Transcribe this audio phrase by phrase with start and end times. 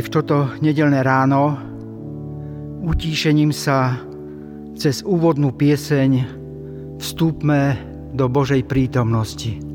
[0.00, 1.60] aj v toto nedelné ráno
[2.80, 4.00] utíšením sa
[4.72, 6.24] cez úvodnú pieseň
[6.96, 7.76] vstúpme
[8.16, 9.69] do Božej prítomnosti.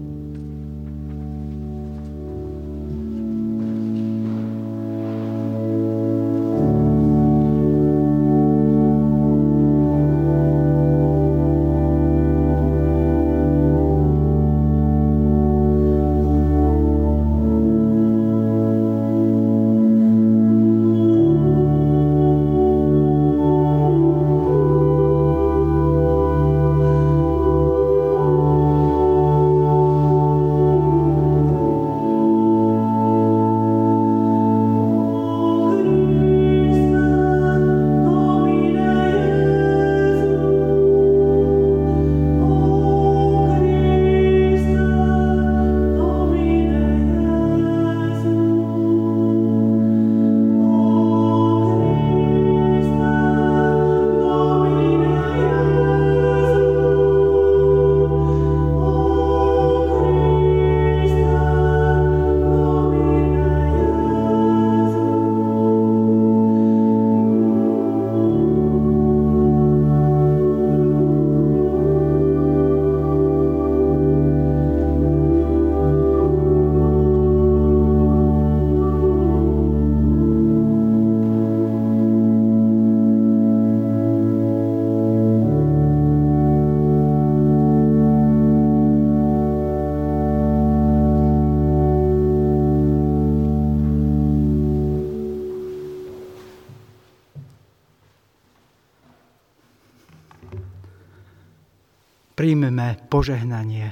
[102.46, 103.90] Príjmeme požehnanie.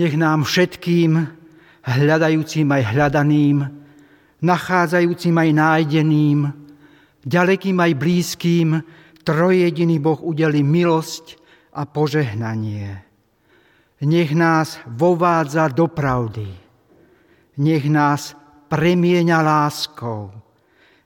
[0.00, 1.12] Nech nám všetkým,
[1.84, 3.68] hľadajúcim aj hľadaným,
[4.40, 6.48] nachádzajúcim aj nájdeným,
[7.20, 8.68] ďalekým aj blízkým,
[9.20, 11.36] trojediný Boh udeli milosť
[11.76, 13.04] a požehnanie.
[14.00, 16.48] Nech nás vovádza do pravdy.
[17.60, 18.32] Nech nás
[18.72, 20.32] premieňa láskou.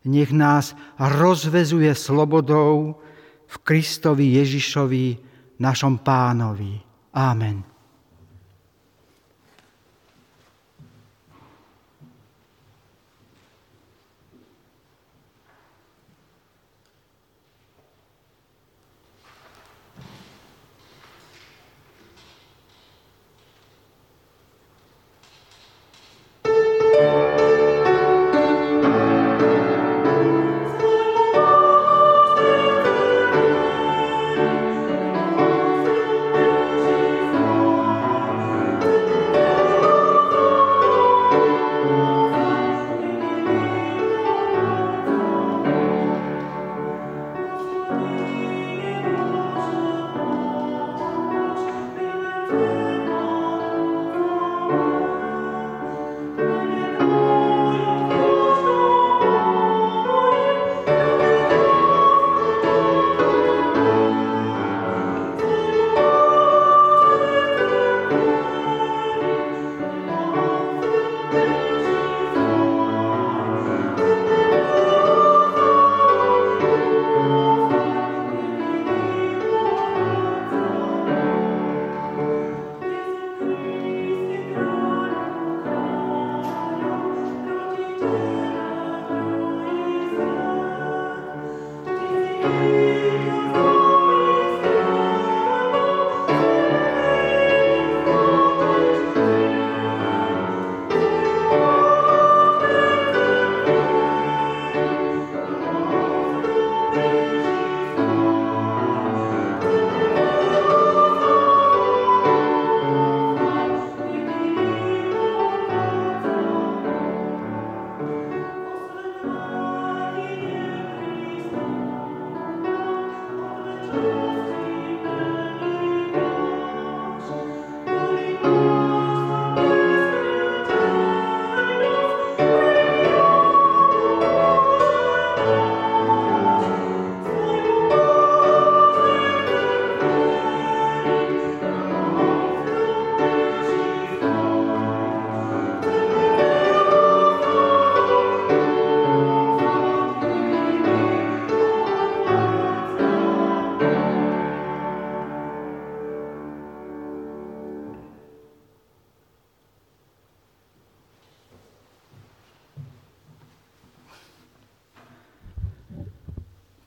[0.07, 3.03] Nech nás rozvezuje slobodou
[3.51, 5.24] v Kristovi Ježišovi,
[5.57, 6.83] naszom Pánovi.
[7.13, 7.65] Amen.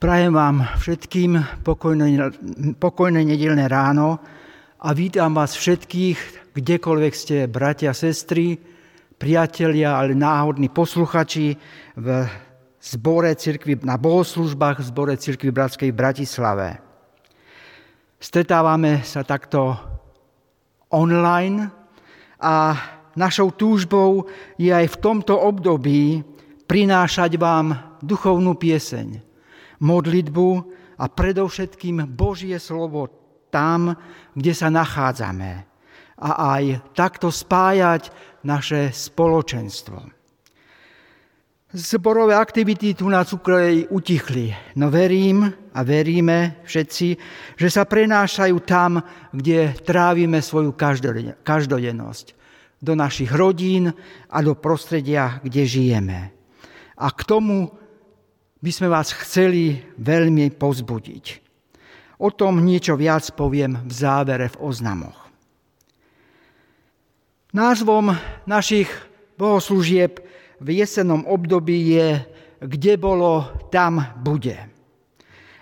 [0.08, 1.36] Prajem vám všetkým
[1.68, 2.32] pokojné,
[2.80, 4.24] pokojné nedelné ráno
[4.80, 8.56] a vítam vás všetkých, kdekoľvek ste, bratia, sestry,
[9.20, 11.60] priatelia, ale náhodní posluchači
[12.00, 12.08] v
[12.80, 16.80] zbore cirkvi, na bohoslužbách v zbore cirkvi Bratskej v Bratislave.
[18.16, 19.76] Stretávame sa takto
[20.88, 21.68] online
[22.40, 22.80] a
[23.20, 24.24] našou túžbou
[24.56, 26.24] je aj v tomto období
[26.64, 29.28] prinášať vám duchovnú pieseň,
[29.80, 30.48] modlitbu
[30.98, 33.10] a predovšetkým Božie slovo
[33.54, 33.96] tam,
[34.34, 35.78] kde sa nachádzame
[36.18, 38.10] a aj takto spájať
[38.42, 40.18] naše spoločenstvo.
[41.68, 45.46] Zborové aktivity tu na Cukrovej utichli, no verím
[45.76, 47.08] a veríme všetci,
[47.60, 49.04] že sa prenášajú tam,
[49.36, 50.74] kde trávime svoju
[51.44, 52.26] každodennosť.
[52.80, 53.92] Do našich rodín
[54.32, 56.20] a do prostredia, kde žijeme.
[56.98, 57.70] A k tomu
[58.58, 61.26] by sme vás chceli veľmi pozbudiť.
[62.18, 65.30] O tom niečo viac poviem v závere v oznamoch.
[67.54, 68.18] Názvom
[68.50, 68.90] našich
[69.38, 70.22] bohoslúžieb
[70.58, 72.08] v jesennom období je
[72.58, 74.58] Kde bolo, tam bude.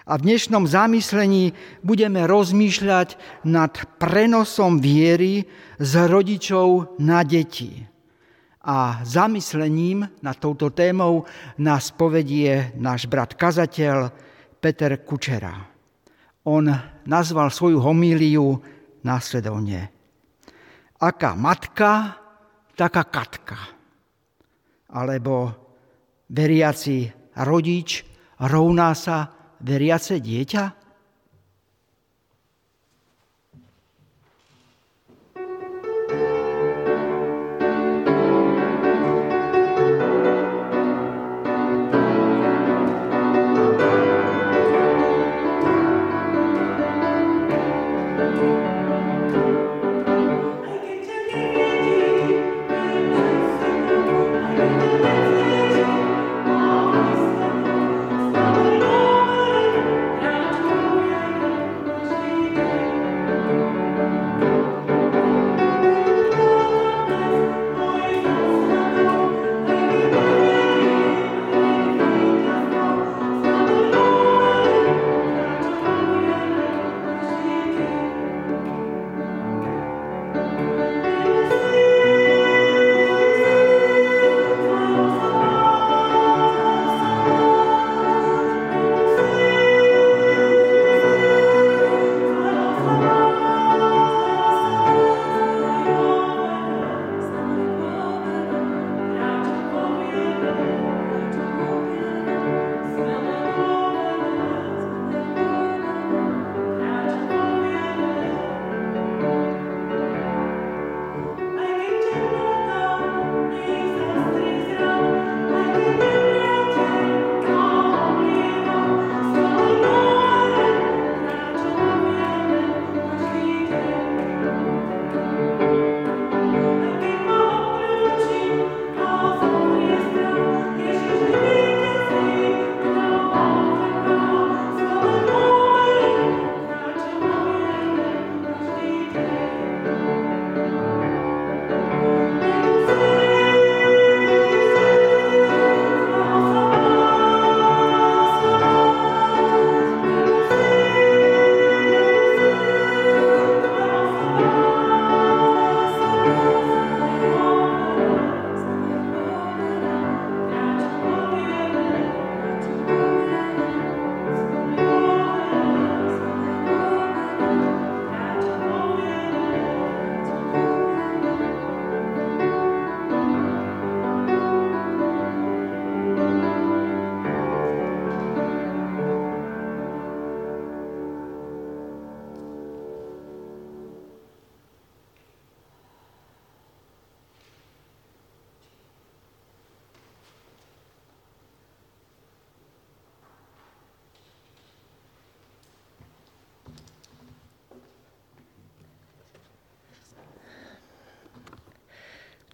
[0.07, 1.51] A v dnešnom zamyslení
[1.83, 5.44] budeme rozmýšľať nad prenosom viery
[5.75, 7.94] z rodičov na deti
[8.65, 11.29] a zamyslením nad touto témou
[11.62, 14.09] nás povedie náš brat kazateľ
[14.57, 15.53] Peter Kučera.
[16.50, 16.65] On
[17.06, 18.57] nazval svoju homíliu
[19.06, 19.94] následovne.
[20.97, 22.17] Aká matka,
[22.73, 23.57] taká katka.
[24.89, 25.53] Alebo
[26.29, 27.13] veriaci
[27.45, 28.01] rodič
[28.41, 29.29] rovná sa
[29.61, 30.84] veriace dieťa?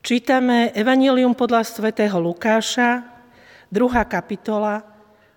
[0.01, 3.05] Čítame Evangelium podľa svätého Lukáša,
[3.69, 4.01] 2.
[4.09, 4.81] kapitola,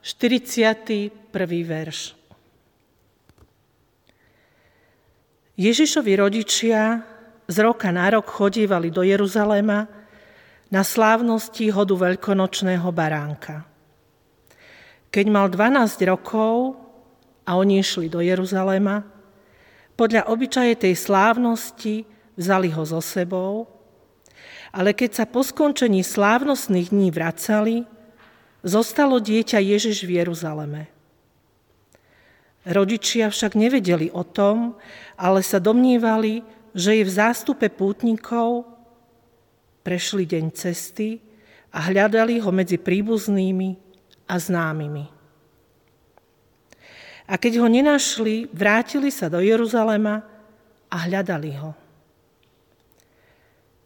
[0.00, 1.12] 41.
[1.68, 2.16] verš.
[5.60, 7.04] Ježišovi rodičia
[7.44, 9.84] z roka na rok chodívali do Jeruzaléma
[10.72, 13.68] na slávnosti hodu veľkonočného baránka.
[15.12, 16.80] Keď mal 12 rokov
[17.44, 19.04] a oni išli do Jeruzalema,
[19.92, 22.08] podľa obyčaje tej slávnosti
[22.40, 23.73] vzali ho so sebou,
[24.74, 27.86] ale keď sa po skončení slávnostných dní vracali,
[28.66, 30.90] zostalo dieťa Ježiš v Jeruzaleme.
[32.66, 34.74] Rodičia však nevedeli o tom,
[35.14, 36.42] ale sa domnívali,
[36.74, 38.66] že je v zástupe pútnikov,
[39.86, 41.22] prešli deň cesty
[41.70, 43.78] a hľadali ho medzi príbuznými
[44.26, 45.06] a známymi.
[47.30, 50.24] A keď ho nenašli, vrátili sa do Jeruzalema
[50.90, 51.83] a hľadali ho.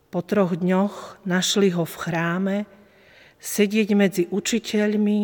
[0.08, 2.56] Po troch dňoch našli ho v chráme,
[3.38, 5.20] sedieť medzi učiteľmi,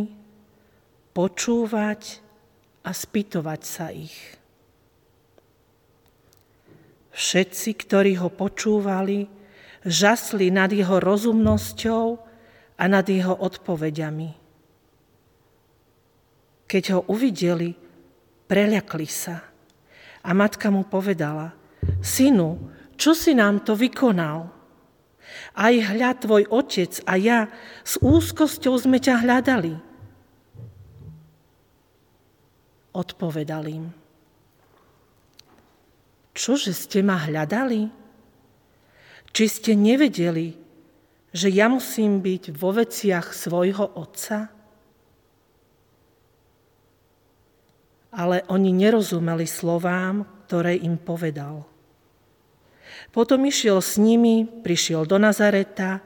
[1.16, 2.20] počúvať
[2.84, 4.14] a spýtovať sa ich.
[7.14, 9.24] Všetci, ktorí ho počúvali,
[9.86, 12.06] žasli nad jeho rozumnosťou
[12.74, 14.30] a nad jeho odpovediami.
[16.64, 17.72] Keď ho uvideli,
[18.50, 19.40] preľakli sa.
[20.24, 21.54] A matka mu povedala,
[22.02, 22.58] synu,
[22.98, 24.53] čo si nám to vykonal?
[25.54, 27.46] Aj hľa tvoj otec a ja
[27.86, 29.78] s úzkosťou sme ťa hľadali.
[32.94, 33.86] Odpovedal im.
[36.34, 37.86] Čože ste ma hľadali?
[39.34, 40.58] Či ste nevedeli,
[41.30, 44.50] že ja musím byť vo veciach svojho otca?
[48.14, 51.73] Ale oni nerozumeli slovám, ktoré im povedal.
[53.14, 56.02] Potom išiel s nimi, prišiel do Nazareta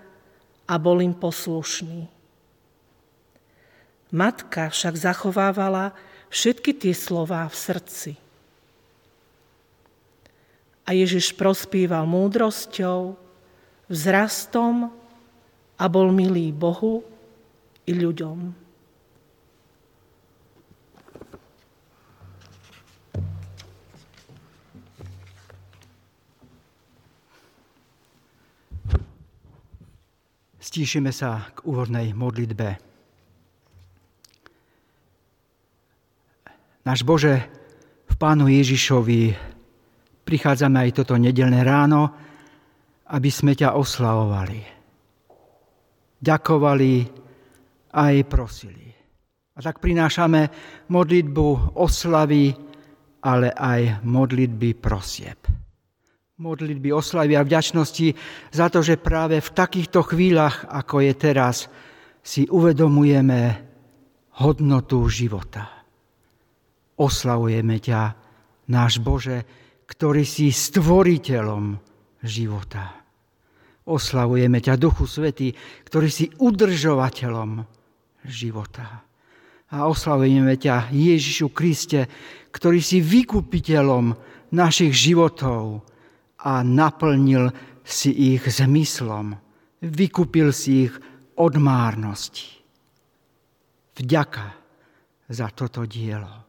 [0.69, 2.05] a bol im poslušný.
[4.13, 5.97] Matka však zachovávala
[6.29, 8.13] všetky tie slová v srdci.
[10.85, 13.17] A Ježiš prospíval múdrosťou,
[13.89, 14.93] vzrastom
[15.81, 17.01] a bol milý Bohu
[17.89, 18.68] i ľuďom.
[30.79, 32.79] Stíšime sa k úvodnej modlitbe.
[36.87, 37.35] Náš Bože,
[38.07, 39.35] v Pánu Ježišovi
[40.23, 42.15] prichádzame aj toto nedelné ráno,
[43.11, 44.63] aby sme ťa oslavovali.
[46.23, 46.93] Ďakovali
[47.99, 48.87] aj prosili.
[49.51, 50.47] A tak prinášame
[50.95, 52.55] modlitbu oslavy,
[53.27, 55.43] ale aj modlitby prosieb
[56.39, 58.15] modlitby oslavy a vďačnosti
[58.55, 61.67] za to, že práve v takýchto chvíľach, ako je teraz,
[62.23, 63.59] si uvedomujeme
[64.39, 65.67] hodnotu života.
[66.95, 68.15] Oslavujeme ťa,
[68.71, 69.43] náš Bože,
[69.91, 71.75] ktorý si stvoriteľom
[72.23, 73.03] života.
[73.91, 75.51] Oslavujeme ťa, Duchu Svety,
[75.91, 77.67] ktorý si udržovateľom
[78.31, 79.03] života.
[79.75, 82.07] A oslavujeme ťa, Ježišu Kriste,
[82.55, 84.15] ktorý si vykupiteľom
[84.55, 85.83] našich životov,
[86.39, 87.51] a naplnil
[87.83, 89.35] si ich zmyslom.
[89.83, 90.95] Vykúpil si ich
[91.39, 92.59] od márnosti.
[93.99, 94.47] Vďaka
[95.27, 96.47] za toto dielo.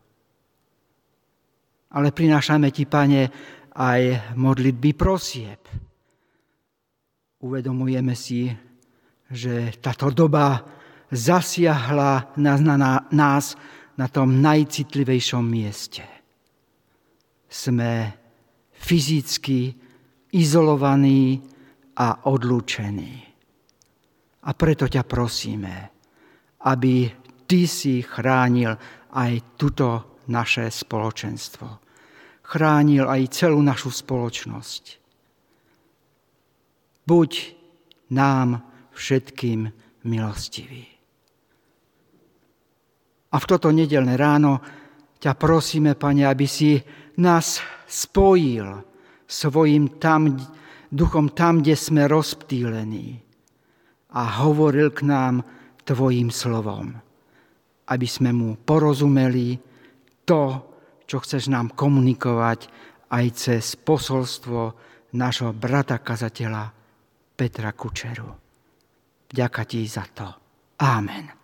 [1.89, 3.25] Ale prinášame ti, pane,
[3.73, 5.61] aj modlitby prosieb.
[7.41, 8.51] Uvedomujeme si,
[9.29, 10.61] že táto doba
[11.09, 12.75] zasiahla nás na,
[13.09, 13.57] nás
[13.97, 16.05] na tom najcitlivejšom mieste.
[17.49, 18.18] Sme
[18.79, 19.75] fyzicky
[20.31, 21.43] izolovaný
[21.99, 23.13] a odlúčený.
[24.39, 25.75] A preto ťa prosíme,
[26.63, 27.11] aby
[27.43, 28.71] ty si chránil
[29.11, 31.67] aj tuto naše spoločenstvo.
[32.49, 34.83] Chránil aj celú našu spoločnosť.
[37.05, 37.31] Buď
[38.13, 39.69] nám všetkým
[40.05, 40.85] milostivý.
[43.29, 44.61] A v toto nedelné ráno
[45.21, 46.81] ťa prosíme, Pane, aby si
[47.19, 48.81] nás spojil
[49.29, 50.39] svojim tam,
[50.89, 53.19] duchom tam, kde sme rozptýlení
[54.15, 55.45] a hovoril k nám
[55.89, 56.93] Tvojim slovom,
[57.89, 59.57] aby sme mu porozumeli
[60.21, 60.43] to,
[61.09, 62.69] čo chceš nám komunikovať
[63.09, 64.77] aj cez posolstvo
[65.17, 66.69] nášho brata kazateľa
[67.33, 68.29] Petra Kučeru.
[69.25, 70.29] Ďaká ti za to.
[70.77, 71.38] Amen.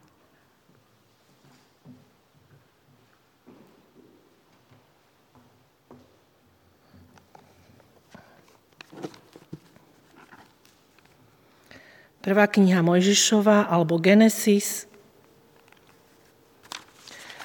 [12.25, 14.89] Prvá kniha Mojžišova alebo Genesis,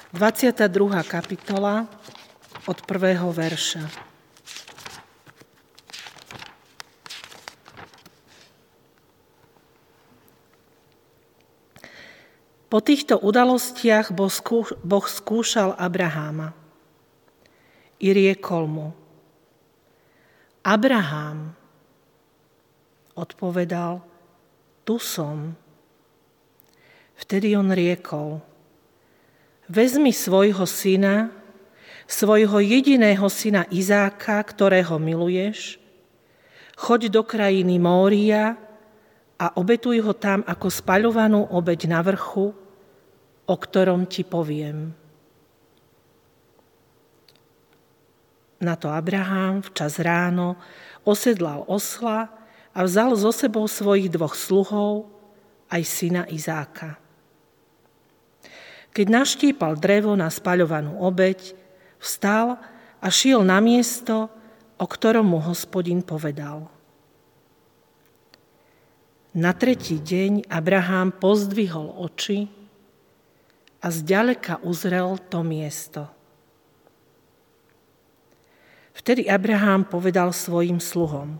[0.09, 0.57] 22.
[1.05, 1.85] kapitola
[2.65, 3.85] od prvého verša.
[12.65, 14.09] Po týchto udalostiach
[14.81, 16.57] Boh skúšal Abraháma
[18.01, 18.89] i riekol mu,
[20.65, 21.53] Abraham
[23.13, 24.09] odpovedal,
[24.83, 25.53] tu som.
[27.17, 28.41] Vtedy on riekol,
[29.69, 31.29] vezmi svojho syna,
[32.09, 35.77] svojho jediného syna Izáka, ktorého miluješ,
[36.75, 38.57] choď do krajiny Mória
[39.37, 42.51] a obetuj ho tam ako spaľovanú obeď na vrchu,
[43.45, 44.97] o ktorom ti poviem.
[48.61, 50.57] Na to Abraham včas ráno
[51.01, 52.40] osedlal osla
[52.71, 55.11] a vzal zo sebou svojich dvoch sluhov,
[55.71, 56.99] aj syna Izáka.
[58.91, 61.55] Keď naštípal drevo na spaľovanú obeď,
[61.95, 62.59] vstal
[62.99, 64.27] a šiel na miesto,
[64.75, 66.67] o ktorom mu hospodin povedal.
[69.31, 72.51] Na tretí deň Abraham pozdvihol oči
[73.79, 76.11] a zďaleka uzrel to miesto.
[78.91, 81.39] Vtedy Abraham povedal svojim sluhom,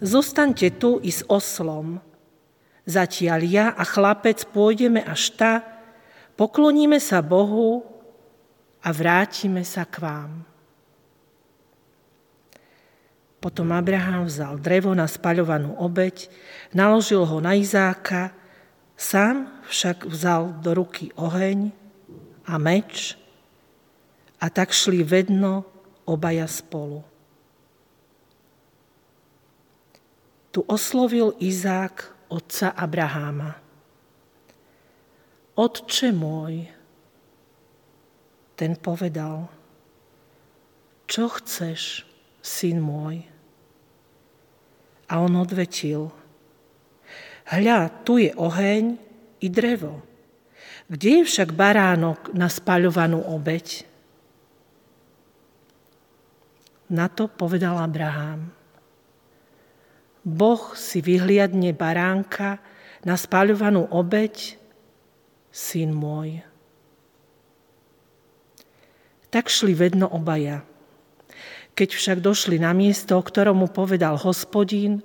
[0.00, 2.00] zostaňte tu i s oslom,
[2.88, 5.52] zatiaľ ja a chlapec pôjdeme až ta,
[6.38, 7.84] pokloníme sa Bohu
[8.82, 10.32] a vrátime sa k vám.
[13.38, 16.26] Potom Abraham vzal drevo na spaľovanú obeď,
[16.74, 18.34] naložil ho na Izáka
[18.98, 21.70] Sám však vzal do ruky oheň
[22.50, 23.14] a meč
[24.42, 25.62] a tak šli vedno
[26.02, 27.06] obaja spolu.
[30.52, 33.56] Tu oslovil Izák otca Abraháma.
[35.58, 36.70] Otče môj,
[38.54, 39.50] ten povedal,
[41.08, 42.06] čo chceš,
[42.42, 43.26] syn môj?
[45.08, 46.12] A on odvetil,
[47.48, 49.00] Hľa, tu je oheň
[49.40, 50.04] i drevo.
[50.84, 53.88] Kde je však baránok na spaľovanú obeď?
[56.92, 58.52] Na to povedal Abraham.
[60.28, 62.60] Boh si vyhliadne baránka
[63.00, 64.60] na spaľovanú obeď,
[65.48, 66.44] syn môj.
[69.32, 70.64] Tak šli vedno obaja.
[71.72, 75.00] Keď však došli na miesto, o ktorom mu povedal hospodín,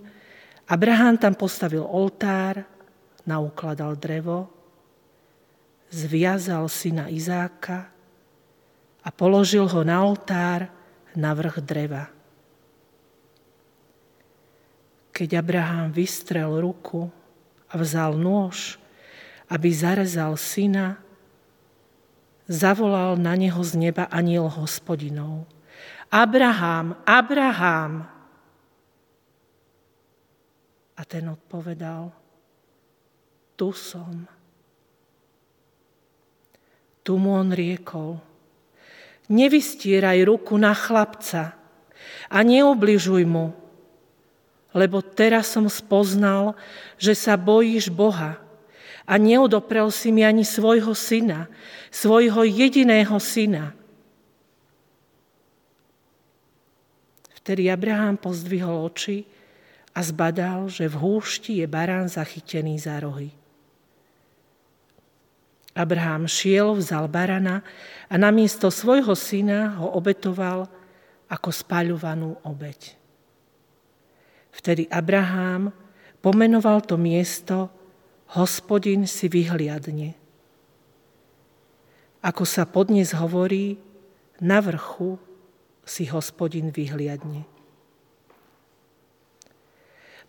[0.68, 2.64] Abraham tam postavil oltár,
[3.24, 4.52] naukladal drevo,
[5.92, 7.88] zviazal syna Izáka
[9.04, 10.72] a položil ho na oltár
[11.14, 12.10] na vrch dreva.
[15.14, 17.06] Keď Abraham vystrel ruku
[17.70, 18.82] a vzal nôž,
[19.46, 20.98] aby zarezal syna,
[22.50, 25.46] zavolal na neho z neba aniel hospodinov.
[26.10, 28.10] Abraham, Abraham!
[30.94, 32.14] A ten odpovedal,
[33.58, 34.26] tu som.
[37.04, 38.22] Tu mu on riekol,
[39.28, 41.58] nevystíraj ruku na chlapca
[42.32, 43.52] a neobližuj mu,
[44.74, 46.58] lebo teraz som spoznal,
[46.98, 48.42] že sa bojíš Boha
[49.06, 51.48] a neodoprel si mi ani svojho syna,
[51.94, 53.78] svojho jediného syna.
[57.44, 59.28] Vtedy Abraham pozdvihol oči
[59.94, 63.36] a zbadal, že v húšti je barán zachytený za rohy.
[65.74, 67.66] Abraham šiel, vzal barana
[68.08, 70.70] a namiesto svojho syna ho obetoval
[71.28, 73.03] ako spaľovanú obeď.
[74.54, 75.74] Vtedy Abraham
[76.22, 77.74] pomenoval to miesto
[78.34, 80.18] Hospodin si vyhliadne.
[82.24, 83.78] Ako sa podnes hovorí,
[84.42, 85.22] na vrchu
[85.86, 87.46] si hospodin vyhliadne.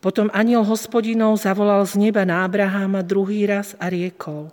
[0.05, 4.53] Potom aniel hospodinov zavolal z neba na Abraháma druhý raz a riekol,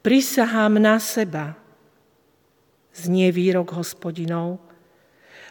[0.00, 1.60] prisahám na seba,
[2.96, 4.64] znie výrok hospodinov,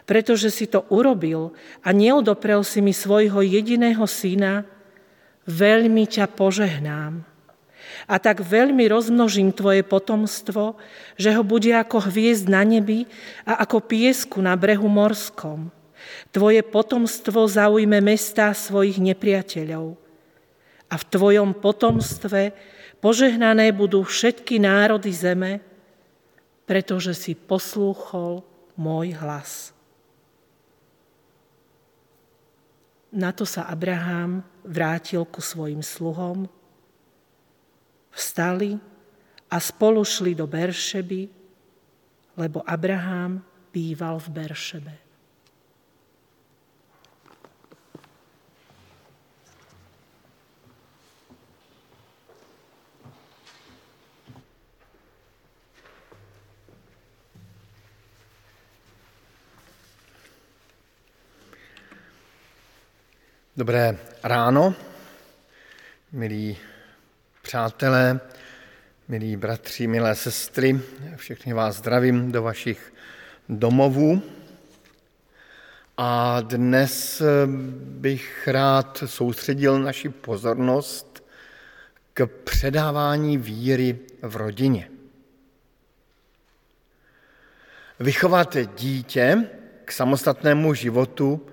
[0.04, 4.68] pretože si to urobil a neodoprel si mi svojho jediného syna,
[5.48, 7.24] veľmi ťa požehnám.
[8.04, 10.76] A tak veľmi rozmnožím tvoje potomstvo,
[11.16, 13.08] že ho bude ako hviezd na nebi
[13.48, 15.72] a ako piesku na brehu morskom
[16.30, 19.96] Tvoje potomstvo zaujme mestá svojich nepriateľov.
[20.90, 22.54] A v tvojom potomstve
[23.00, 25.52] požehnané budú všetky národy zeme,
[26.64, 28.44] pretože si poslúchol
[28.78, 29.73] môj hlas.
[33.14, 36.50] Na to sa Abraham vrátil ku svojim sluhom,
[38.10, 38.74] vstali
[39.46, 41.30] a spolu šli do Beršeby,
[42.34, 43.38] lebo Abraham
[43.70, 45.03] býval v Beršebe.
[63.56, 64.74] Dobré ráno,
[66.12, 66.58] milí
[67.42, 68.20] přátelé,
[69.08, 70.80] milí bratři, milé sestry,
[71.16, 72.94] všechny vás zdravím do vašich
[73.48, 74.22] domovů.
[75.96, 77.22] A dnes
[77.76, 81.24] bych rád soustředil naši pozornost
[82.14, 84.90] k předávání víry v rodině.
[88.00, 89.48] Vychovat dítě
[89.84, 91.46] k samostatnému životu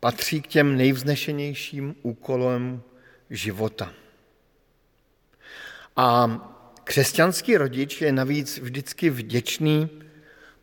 [0.00, 2.82] patří k těm nejvznešenějším úkolům
[3.30, 3.92] života.
[5.96, 6.40] A
[6.84, 9.88] křesťanský rodič je navíc vždycky vděčný,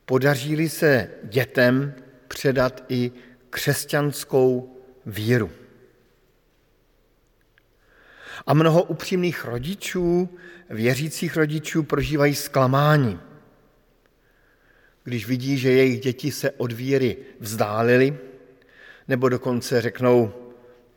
[0.06, 1.94] podaří se dětem
[2.28, 3.12] předat i
[3.50, 5.52] křesťanskou víru.
[8.48, 10.30] A mnoho upřímných rodičů,
[10.70, 13.20] věřících rodičů, prožívají zklamání,
[15.04, 18.18] když vidí, že jejich děti se od víry vzdálily,
[19.08, 20.34] nebo dokonce řeknou,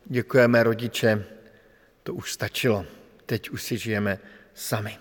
[0.05, 1.25] děkujeme rodiče,
[2.03, 2.85] to už stačilo,
[3.25, 4.19] teď už si žijeme
[4.53, 4.97] sami.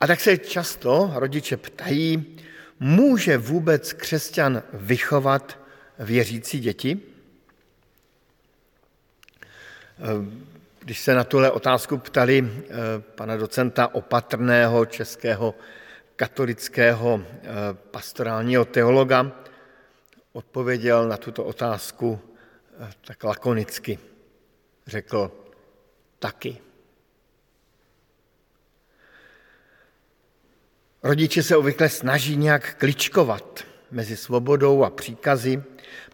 [0.00, 2.38] A tak se často rodiče ptají,
[2.80, 5.58] může vůbec křesťan vychovat
[5.98, 7.00] věřící děti?
[10.78, 15.54] Když se na tuhle otázku ptali eh, pana docenta opatrného českého
[16.16, 17.46] katolického eh,
[17.90, 19.32] pastorálního teologa,
[20.32, 22.20] odpověděl na tuto otázku
[22.80, 23.98] eh, tak lakonicky.
[24.86, 25.32] Řekl
[26.18, 26.58] taky.
[31.02, 35.62] Rodiče se obvykle snaží nějak kličkovat mezi svobodou a příkazy,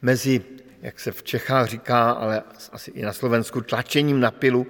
[0.02, 0.44] mezi,
[0.82, 4.66] jak se v Čechách říká, ale asi i na Slovensku, tlačením na pilu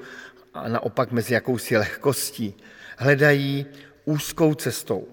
[0.54, 2.54] a naopak mezi jakousi lehkostí.
[2.98, 3.66] Hledají
[4.04, 5.08] úzkou cestou.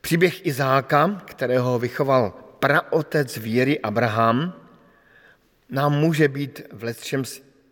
[0.00, 4.56] Příběh Izáka, kterého vychoval praotec víry Abraham,
[5.70, 7.22] nám může být v letčem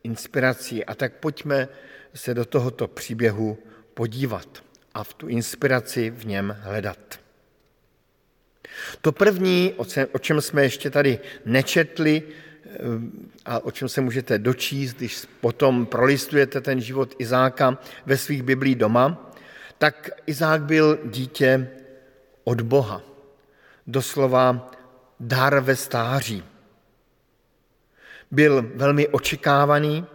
[0.02, 0.84] inspirací.
[0.84, 1.68] A tak pojďme
[2.14, 3.58] se do tohoto příběhu
[3.94, 6.98] podívat a v tu inspiraci v něm hledat.
[9.00, 9.74] To první,
[10.12, 12.68] o čem jsme ještě tady nečetli eh,
[13.44, 18.76] a o čem se můžete dočíst, když potom prolistujete ten život Izáka ve svých biblích
[18.76, 19.32] doma,
[19.78, 21.68] tak Izák byl dítě
[22.44, 23.02] od Boha.
[23.86, 24.70] Doslova
[25.22, 26.44] dar ve stáří.
[28.30, 30.06] Byl velmi očekávaný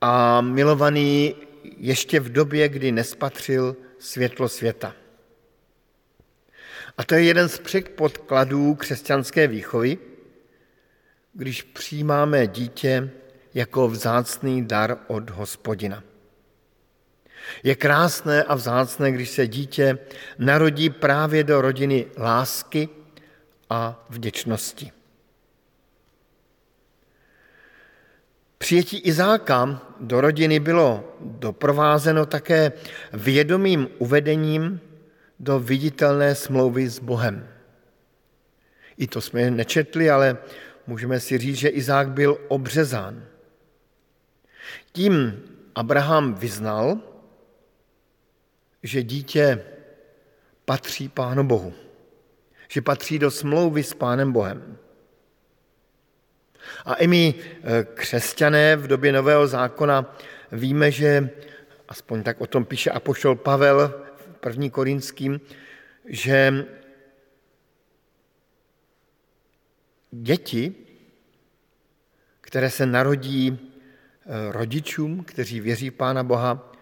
[0.00, 4.94] a milovaný ještě v době, kdy nespatřil světlo světa.
[6.98, 9.98] A to je jeden z předpodkladů křesťanské výchovy,
[11.32, 13.10] když přijímáme dítě
[13.54, 16.02] jako vzácný dar od hospodina.
[17.62, 19.98] Je krásné a vzácné, když se dítě
[20.38, 22.88] narodí právě do rodiny lásky
[23.70, 24.92] a vděčnosti.
[28.58, 32.72] Přijetí Izáka do rodiny bylo doprovázeno také
[33.12, 34.80] vědomým uvedením
[35.40, 37.48] do viditelné smlouvy s Bohem.
[38.96, 40.38] I to jsme nečetli, ale
[40.86, 43.24] můžeme si říct, že Izák byl obřezán.
[44.92, 45.42] Tím
[45.74, 46.98] Abraham vyznal,
[48.82, 49.64] že dítě
[50.64, 51.74] patří Pánu Bohu,
[52.68, 54.78] že patří do smlouvy s Pánem Bohem.
[56.84, 60.16] A i my, eh, křesťané v době Nového zákona,
[60.52, 61.30] víme, že,
[61.88, 65.40] aspoň tak o tom píše apoštol Pavel v první Korinským,
[66.06, 66.66] že
[70.10, 70.74] děti,
[72.40, 76.72] které se narodí eh, rodičům, kteří věří Pána Boha,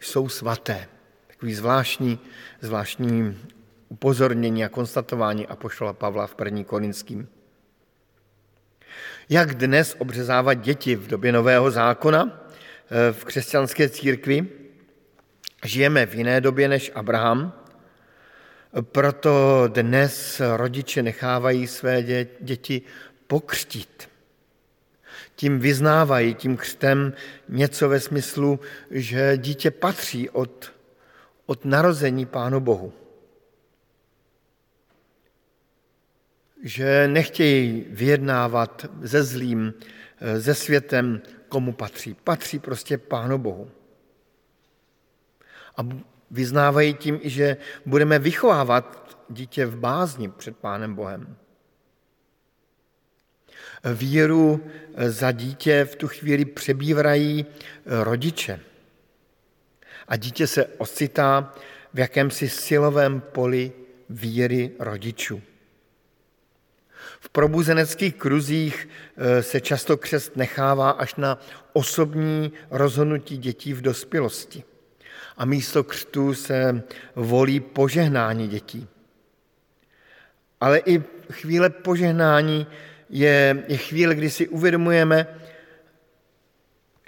[0.00, 0.88] jsou svaté.
[1.26, 2.18] Takový zvláštní,
[2.60, 3.38] zvláštní
[3.92, 7.28] upozornění a konstatování apoštola Pavla v první Korinským.
[9.28, 14.48] Jak dnes obřezávat děti v době Nového zákona eh, v křesťanské církvi?
[15.64, 17.52] Žijeme v jiné době než Abraham,
[18.82, 22.02] proto dnes rodiče nechávají své
[22.40, 22.82] děti
[23.26, 24.08] pokřtít.
[25.36, 27.12] Tím vyznávají tím křtem
[27.48, 30.72] něco ve smyslu, že dítě patří od,
[31.46, 33.01] od narození Pánu Bohu.
[36.62, 39.74] Že nechtějí vyjednávat se zlým,
[40.40, 42.14] se světem, komu patří.
[42.14, 43.70] Patří prostě Pánu Bohu.
[45.76, 45.88] A
[46.30, 51.36] vyznávají tím i, že budeme vychovávat dítě v bázni před Pánem Bohem.
[53.94, 54.66] Víru
[55.06, 57.46] za dítě v tu chvíli přebírají
[57.86, 58.60] rodiče.
[60.08, 61.54] A dítě se ocitá
[61.94, 63.72] v jakémsi silovém poli
[64.08, 65.42] víry rodičů.
[67.24, 71.38] V probuzeneckých kruzích eh, se často křest nechává až na
[71.72, 74.64] osobní rozhodnutí dětí v dospělosti.
[75.36, 76.82] A místo křtu se
[77.14, 78.88] volí požehnání dětí.
[80.60, 82.66] Ale i chvíle požehnání
[83.10, 85.26] je, je chvíle, kdy si uvědomujeme,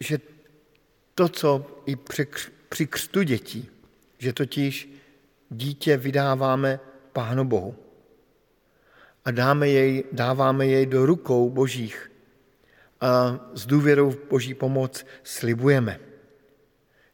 [0.00, 0.18] že
[1.14, 2.26] to, co i při,
[2.68, 3.68] při křtu dětí,
[4.18, 4.88] že totiž
[5.50, 6.80] dítě vydáváme
[7.12, 7.83] Pánu Bohu
[9.24, 12.12] a dáme jej, dáváme jej do rukou božích
[13.00, 16.00] a s důvěrou v boží pomoc slibujeme,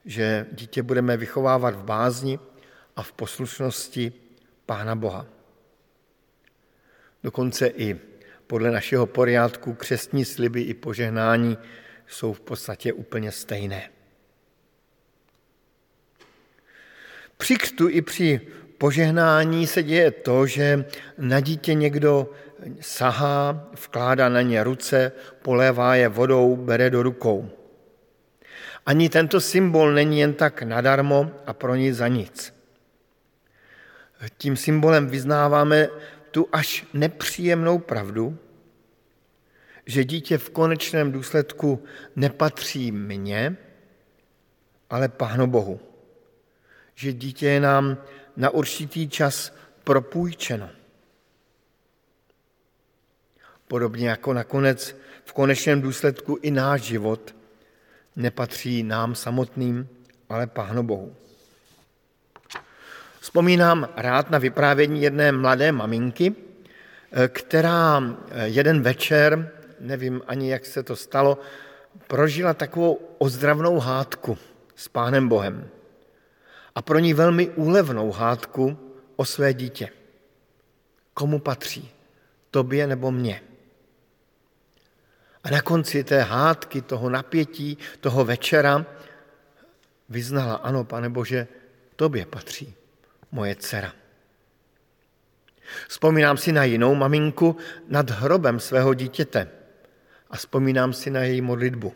[0.04, 2.38] že dítě budeme vychovávat v bázni
[2.96, 4.12] a v poslušnosti
[4.66, 5.26] Pána Boha.
[7.22, 8.00] Dokonce i
[8.46, 11.58] podle našeho poriádku křestní sliby i požehnání
[12.06, 13.90] jsou v podstatě úplně stejné.
[17.36, 18.40] Při křtu i při
[18.80, 20.84] požehnání se děje to, že
[21.18, 22.32] na dítě někdo
[22.80, 25.12] sahá, vkládá na ně ruce,
[25.42, 27.50] polévá je vodou, bere do rukou.
[28.86, 32.54] Ani tento symbol není jen tak nadarmo a pro nic za nic.
[34.38, 35.88] Tím symbolem vyznáváme
[36.30, 38.38] tu až nepříjemnou pravdu,
[39.86, 41.84] že dítě v konečném důsledku
[42.16, 43.56] nepatří mně,
[44.90, 45.80] ale Pánu Bohu.
[46.94, 47.96] Že dítě je nám
[48.40, 49.52] na určitý čas
[49.84, 50.70] propůjčeno.
[53.68, 57.34] Podobně jako nakonec v konečném důsledku i náš život
[58.16, 59.88] nepatří nám samotným,
[60.28, 61.16] ale Pánu Bohu.
[63.20, 66.34] Vzpomínám rád na vyprávění jedné mladé maminky,
[67.28, 68.02] která
[68.44, 71.38] jeden večer, nevím ani, jak se to stalo,
[72.06, 74.38] prožila takovou ozdravnou hádku
[74.76, 75.68] s Pánem Bohem
[76.74, 78.78] a pro ní velmi úlevnou hádku
[79.16, 79.88] o své dítě.
[81.14, 81.90] Komu patří?
[82.50, 83.42] Tobě nebo mně?
[85.44, 88.86] A na konci té hádky, toho napětí, toho večera
[90.08, 91.48] vyznala, ano, pane Bože,
[91.96, 92.74] tobě patří
[93.32, 93.92] moje dcera.
[95.88, 97.56] Vzpomínám si na jinou maminku
[97.88, 99.48] nad hrobem svého dítěte
[100.30, 101.94] a vzpomínám si na její modlitbu.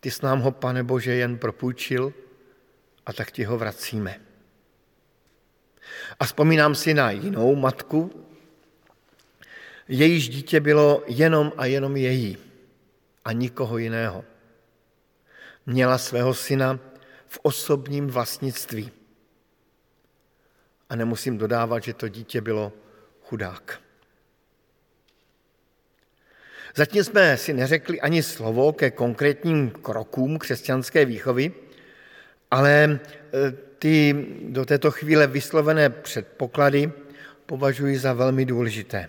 [0.00, 2.12] Ty s nám ho, pane Bože, jen propůjčil,
[3.08, 4.20] a tak ti ho vracíme.
[6.20, 8.24] A vzpomínám si na jinou matku,
[9.88, 12.38] jejíž dítě bylo jenom a jenom její
[13.24, 14.24] a nikoho jiného.
[15.66, 16.78] Měla svého syna
[17.26, 18.92] v osobním vlastnictví.
[20.88, 22.72] A nemusím dodávat, že to dítě bylo
[23.22, 23.80] chudák.
[26.76, 31.67] Zatím jsme si neřekli ani slovo ke konkrétním krokům křesťanské výchovy,
[32.50, 32.98] ale e,
[33.78, 36.92] ty do této chvíle vyslovené předpoklady
[37.46, 39.08] považuji za velmi důležité.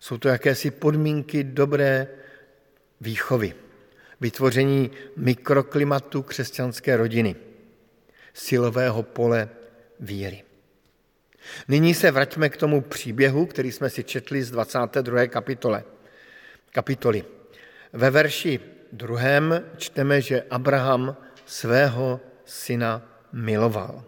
[0.00, 2.08] Jsou to jakési podmínky dobré
[3.00, 3.54] výchovy,
[4.20, 7.36] vytvoření mikroklimatu křesťanské rodiny,
[8.34, 9.48] silového pole
[10.00, 10.42] víry.
[11.68, 15.26] Nyní se vraťme k tomu příběhu, který jsme si četli z 22.
[15.26, 15.84] kapitole.
[16.70, 17.24] kapitoly.
[17.92, 18.60] Ve verši
[18.92, 21.16] druhém čteme, že Abraham
[21.52, 24.04] svého syna miloval.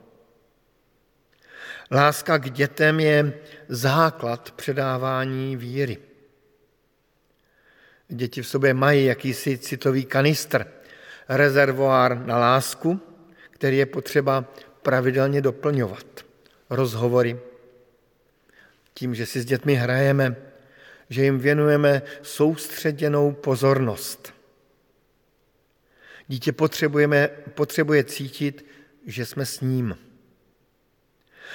[1.90, 3.32] Láska k dětem je
[3.68, 5.98] základ předávání víry.
[8.08, 10.66] Děti v sobě mají jakýsi citový kanistr,
[11.28, 13.00] rezervoár na lásku,
[13.50, 14.44] který je potřeba
[14.82, 16.06] pravidelně doplňovat.
[16.70, 17.40] Rozhovory,
[18.94, 20.36] tím, že si s dětmi hrajeme,
[21.10, 24.33] že jim věnujeme soustředěnou pozornost.
[26.28, 28.66] Dítě potřebujeme, potřebuje cítit,
[29.06, 29.98] že jsme s ním.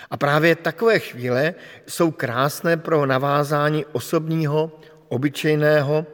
[0.09, 1.55] A právě takové chvíle
[1.87, 6.05] jsou krásné pro navázání osobního, obyčejného,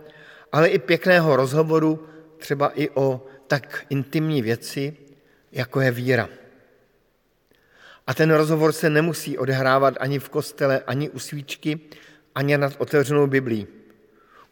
[0.51, 4.97] ale i pěkného rozhovoru, třeba i o tak intimní věci,
[5.51, 6.29] jako je víra.
[8.07, 11.79] A ten rozhovor se nemusí odehrávat ani v kostele, ani u svíčky,
[12.35, 13.67] ani nad otevřenou Biblí.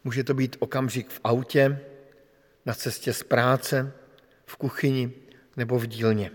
[0.04, 1.80] Může to být okamžik v autě,
[2.66, 3.92] na cestě z práce,
[4.46, 5.12] v kuchyni
[5.56, 6.30] nebo v dílně.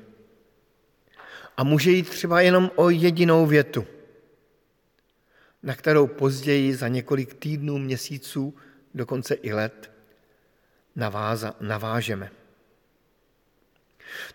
[1.58, 3.88] A může jít třeba jenom o jedinou větu,
[5.64, 8.56] na kterou později za několik týdnů, měsíců,
[8.94, 9.92] dokonce i let
[10.96, 12.32] naváza, navážeme.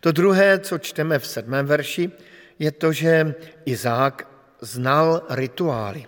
[0.01, 2.11] To druhé, co čteme v sedmém verši,
[2.59, 4.29] je to, že Izák
[4.61, 6.07] znal rituály.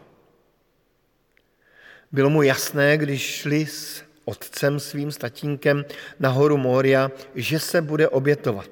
[2.12, 5.84] Bylo mu jasné, když šli s otcem svým, s tatínkem
[6.20, 8.70] na horu Moria, že se bude obětovat.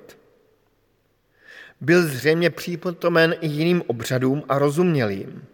[1.81, 5.45] Byl zřejmě přípotomen i jiným obřadům a rozuměl jim.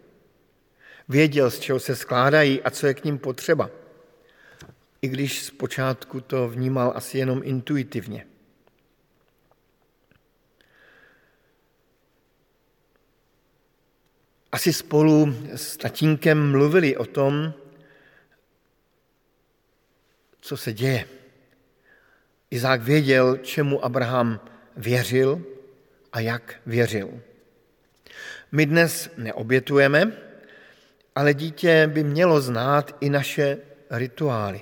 [1.09, 3.69] Věděl, z čeho se skládají a co je k ním potřeba.
[5.01, 8.25] I když zpočátku to vnímal asi jenom intuitivně.
[14.51, 17.53] Asi spolu s tatínkem mluvili o tom,
[20.41, 21.05] co se děje.
[22.51, 24.39] Izák věděl, čemu Abraham
[24.77, 25.41] věřil
[26.13, 27.21] a jak věřil.
[28.51, 30.11] My dnes neobětujeme,
[31.15, 33.57] ale dítě by mělo znát i naše
[33.89, 34.61] rituály.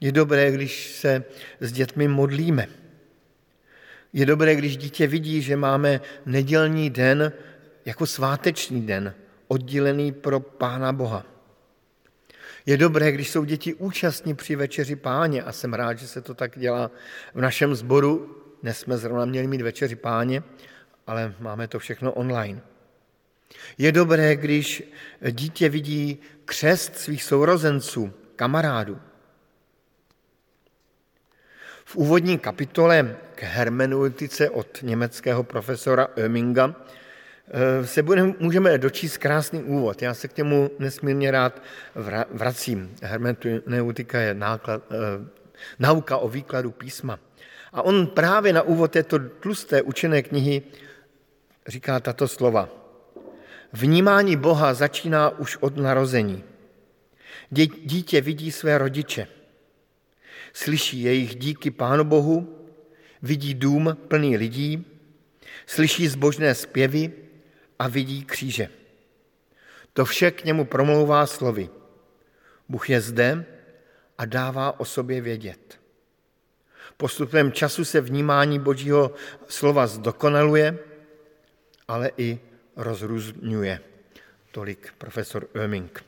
[0.00, 1.24] Je dobré, když se
[1.60, 2.68] s dětmi modlíme.
[4.12, 7.32] Je dobré, když dítě vidí, že máme nedělní den
[7.84, 9.14] jako svátečný den,
[9.48, 11.33] oddělený pro Pána Boha.
[12.66, 16.34] Je dobré, když jsou děti účastní při večeři páně a jsem rád, že se to
[16.34, 16.90] tak dělá
[17.34, 18.42] v našem sboru.
[18.62, 20.42] Dnes jsme zrovna měli mít večeři páně,
[21.06, 22.60] ale máme to všechno online.
[23.78, 24.82] Je dobré, když
[25.30, 28.98] dítě vidí křest svých sourozenců, kamarádů.
[31.84, 37.03] V úvodní kapitole k hermeneutice od německého profesora Oeminga Eh,
[37.84, 40.02] se budeme, můžeme dočíst krásný úvod.
[40.02, 41.62] Já se k němu nesmírně rád
[42.30, 42.94] vracím.
[43.02, 44.96] Hermeneutika je náklad, eh,
[45.78, 47.18] nauka o výkladu písma.
[47.72, 50.62] A on právě na úvod této tlusté učené knihy
[51.66, 52.68] říká tato slova.
[53.72, 56.44] Vnímání Boha začíná už od narození.
[57.84, 59.26] Dítě vidí své rodiče,
[60.52, 62.66] slyší jejich díky Pánu Bohu,
[63.22, 64.86] vidí dům plný lidí,
[65.66, 67.12] slyší zbožné zpěvy,
[67.78, 68.68] a vidí kříže.
[69.92, 71.68] To vše k němu promlouvá slovy.
[72.68, 73.44] Bůh je zde
[74.18, 75.80] a dává o sobě vědět.
[76.96, 79.14] Postupem času se vnímání Božího
[79.48, 80.78] slova zdokonaluje,
[81.88, 82.38] ale i
[82.76, 83.80] rozrůzňuje.
[84.50, 86.04] Tolik profesor Oeming.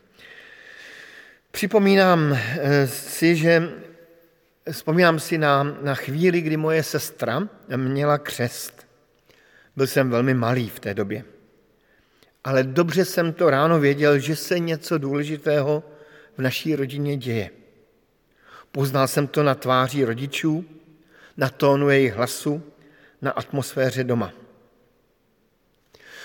[1.51, 3.71] Připomínám eh, si, že
[4.73, 8.87] vzpomínám si na, na chvíli, kdy moje sestra měla křest.
[9.77, 11.25] Byl jsem velmi malý v té době
[12.47, 15.83] ale dobře jsem to ráno věděl, že se něco důležitého
[16.39, 17.51] v naší rodině děje.
[18.73, 20.65] Poznal jsem to na tváři rodičů,
[21.37, 22.63] na tónu jejich hlasu,
[23.23, 24.33] na atmosféře doma.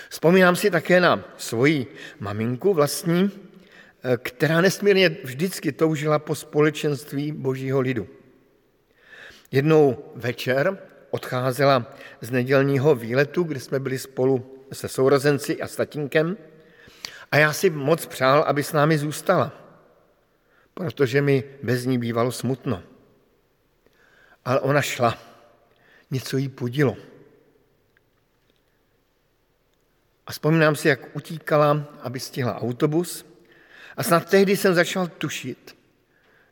[0.08, 1.86] Vzpomínám si také na svoji
[2.20, 3.30] maminku vlastní,
[4.22, 8.08] která nesmírně vždycky toužila po společenství božího lidu.
[9.50, 10.78] Jednou večer
[11.10, 16.36] odcházela z nedělního výletu, kde jsme byli spolu se sourozenci a s tatínkem
[17.32, 19.52] a já si moc přál, aby s námi zůstala,
[20.74, 22.82] protože mi bez ní bývalo smutno.
[24.44, 25.18] Ale ona šla,
[26.10, 26.96] něco jí pudilo.
[30.26, 33.26] A vzpomínám si, jak utíkala, aby stihla autobus
[33.96, 35.76] a snad tehdy jsem začal tušit,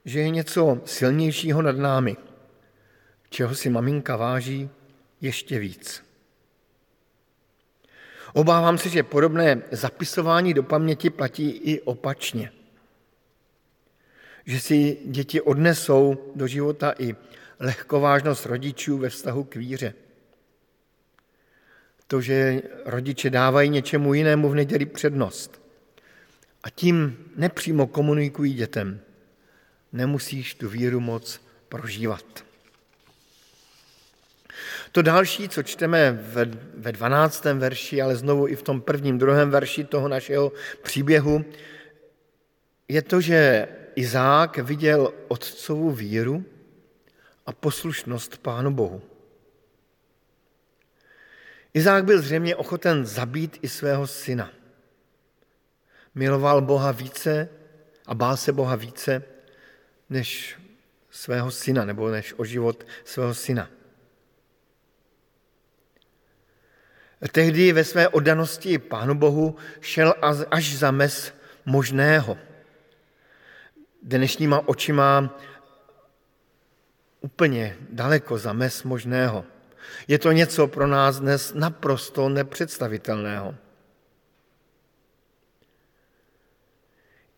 [0.04, 2.16] že je něco silnějšího nad námi,
[3.30, 4.70] čeho si maminka váží
[5.20, 6.10] ještě víc.
[8.33, 12.53] Obávám se, že podobné zapisování do paměti platí i opačně.
[14.47, 17.16] Že si děti odnesou do života i
[17.61, 19.95] lehkovážnost rodičů ve vztahu k víře.
[22.07, 25.62] To, že rodiče dávají něčemu jinému v neděli přednost
[26.62, 29.01] a tím nepřímo komunikují dětem.
[29.93, 32.45] Nemusíš tu víru moc prožívat.
[34.92, 37.44] To další, co čteme ve, ve 12.
[37.44, 40.52] verši, ale znovu i v tom prvním, druhém verši toho našeho
[40.83, 41.44] příběhu,
[42.88, 46.44] je to, že Izák viděl otcovu víru
[47.46, 49.02] a poslušnost Pánu Bohu.
[51.75, 54.50] Izák byl zřejmě ochoten zabít i svého syna.
[56.15, 57.48] Miloval Boha více
[58.06, 59.23] a bál se Boha více
[60.10, 60.58] než
[61.10, 63.71] svého syna, nebo než o život svého syna.
[67.29, 70.14] Tehdy ve své oddanosti Pánu Bohu šel
[70.50, 71.33] až za mes
[71.64, 72.38] možného.
[74.02, 75.38] Dnešníma očima
[77.21, 79.44] úplně daleko za mes možného.
[80.08, 83.54] Je to něco pro nás dnes naprosto nepředstavitelného.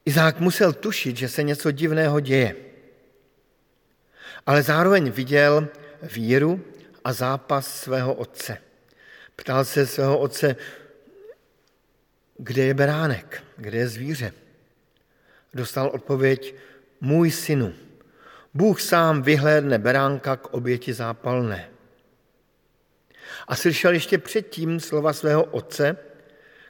[0.04, 2.56] Izák musel tušit, že se něco divného děje,
[4.46, 5.68] ale zároveň viděl
[6.02, 6.60] víru
[7.04, 8.71] a zápas svého otce.
[9.36, 10.56] Ptal se svého otce,
[12.38, 14.32] kde je beránek, kde je zvíře.
[15.54, 16.54] Dostal odpověď,
[17.00, 17.74] můj synu,
[18.54, 21.70] Bůh sám vyhlédne beránka k oběti zápalné.
[23.48, 25.96] A slyšel ještě předtím slova svého otce,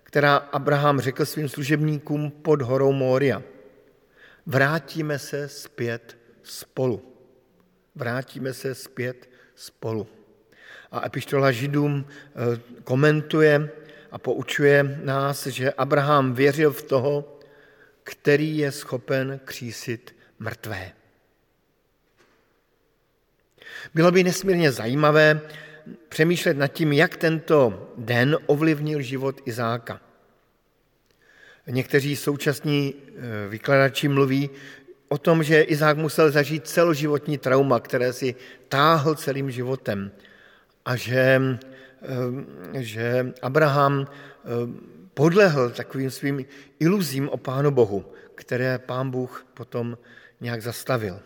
[0.02, 3.42] která Abraham řekl svým služebníkům pod horou Mória.
[4.46, 7.14] Vrátíme se zpět spolu.
[7.94, 10.06] Vrátíme se zpět spolu.
[10.92, 13.70] A epištola Židům eh, komentuje
[14.10, 17.38] a poučuje nás, že Abraham věřil v toho,
[18.04, 20.92] který je schopen křísit mrtvé.
[23.94, 25.40] Bylo by nesmírně zajímavé
[26.08, 30.00] přemýšlet nad tím, jak tento den ovlivnil život Izáka.
[31.66, 34.50] Někteří současní eh, vykladači mluví
[35.08, 38.34] o tom, že Izák musel zažít celoživotní trauma, které si
[38.68, 40.10] táhl celým životem
[40.84, 41.40] a že,
[42.78, 44.48] že Abraham eh,
[45.14, 46.44] podlehl takovým svým
[46.80, 49.98] iluzím o Pánu Bohu, které Pán Bůh potom
[50.40, 51.20] nějak zastavil.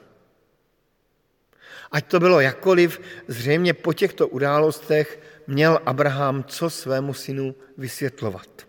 [1.92, 8.66] Ať to bylo jakkoliv, zřejmě po těchto událostech měl Abraham co svému synu vysvětlovat.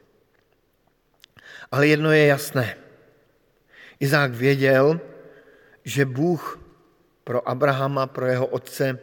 [1.71, 2.77] Ale jedno je jasné.
[3.99, 4.99] Izák věděl,
[5.83, 6.59] že Bůh
[7.23, 8.99] pro Abrahama, pro jeho otce,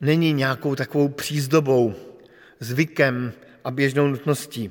[0.00, 1.94] není nějakou takovou přízdobou,
[2.60, 3.32] zvykem
[3.64, 4.70] a běžnou nutností.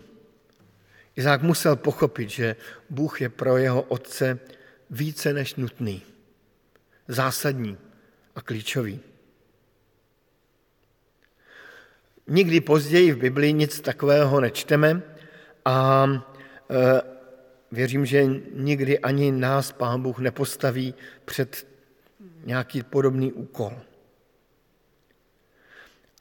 [1.15, 2.55] Izák musel pochopit, že
[2.89, 4.39] Bůh je pro jeho otce
[4.89, 6.01] více než nutný,
[7.07, 7.78] zásadní
[8.36, 8.99] a klíčový.
[12.28, 15.01] Nikdy později v Biblii nic takového nečteme
[15.65, 16.07] a
[16.69, 17.01] e,
[17.71, 20.93] věřím, že nikdy ani nás Pán Bůh nepostaví
[21.26, 21.67] před
[22.45, 23.73] nějaký podobný úkol.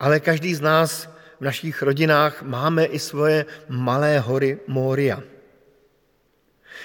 [0.05, 1.09] Ale každý z nás
[1.41, 5.25] v našich rodinách máme i svoje malé hory Mória.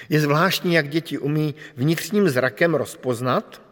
[0.08, 3.62] Je zvláštní, jak děti umí vnitřním zrakem rozpoznat,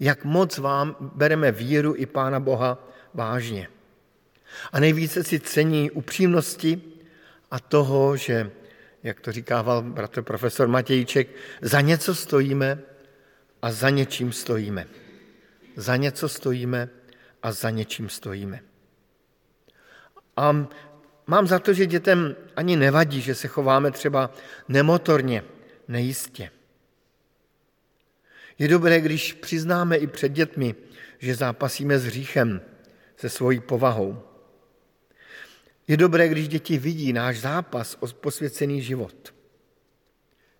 [0.00, 2.78] jak moc vám bereme víru i Pána Boha
[3.14, 3.68] vážně.
[4.72, 6.82] A nejvíce si cení upřímnosti
[7.50, 8.50] a toho, že,
[9.02, 11.28] jak to říkával bratr profesor Matějček,
[11.60, 12.78] za něco stojíme
[13.62, 14.86] a za něčím stojíme.
[15.76, 16.88] Za něco stojíme
[17.42, 18.71] a za něčím stojíme.
[20.36, 20.66] A
[21.26, 24.30] mám za to, že dětem ani nevadí, že se chováme třeba
[24.68, 25.44] nemotorně,
[25.88, 26.50] nejistě.
[28.58, 30.74] Je dobré, když přiznáme i před dětmi,
[31.18, 32.60] že zápasíme s hříchem,
[33.16, 34.22] se svojí povahou.
[35.88, 39.34] Je dobré, když děti vidí náš zápas o posvěcený život.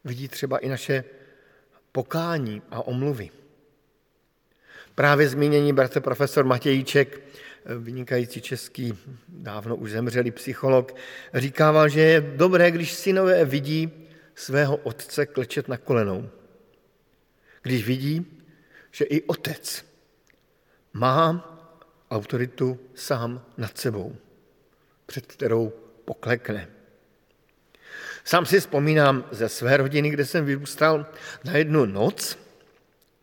[0.05, 1.05] Vidí třeba i naše
[1.93, 3.31] pokání a omluvy.
[4.95, 7.21] Právě zmíněný bratr profesor Matějíček,
[7.79, 8.95] vynikající český,
[9.29, 10.95] dávno už zemřelý psycholog,
[11.35, 13.91] říkával, že je dobré, když synové vidí
[14.35, 16.31] svého otce klečet na kolenou
[17.63, 18.39] když vidí,
[18.91, 19.85] že i otec
[20.93, 21.49] má
[22.11, 24.17] autoritu sám nad sebou,
[25.07, 25.73] před kterou
[26.05, 26.69] poklekne.
[28.25, 31.07] Sám si vzpomínám ze své rodiny, kde jsem vyrůstal
[31.45, 32.39] na jednu noc,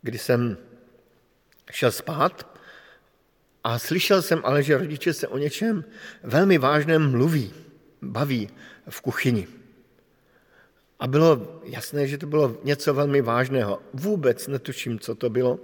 [0.02, 0.58] kdy jsem
[1.70, 2.49] šel spát
[3.64, 5.84] a slyšel jsem ale, že rodiče se o něčem
[6.22, 7.52] velmi vážném mluví,
[8.02, 8.48] baví
[8.88, 9.48] v kuchyni.
[11.00, 13.82] A bylo jasné, že to bylo něco velmi vážného.
[13.92, 15.60] Vůbec netuším, co to bylo.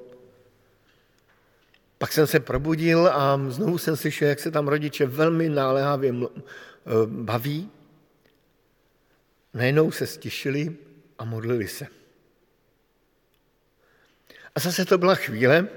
[1.98, 6.90] Pak jsem se probudil a znovu jsem slyšel, jak se tam rodiče velmi náléhavě eh,
[7.06, 7.70] baví.
[9.54, 10.76] Najednou se stišili
[11.18, 11.86] a modlili se.
[14.54, 15.68] A zase to byla chvíle,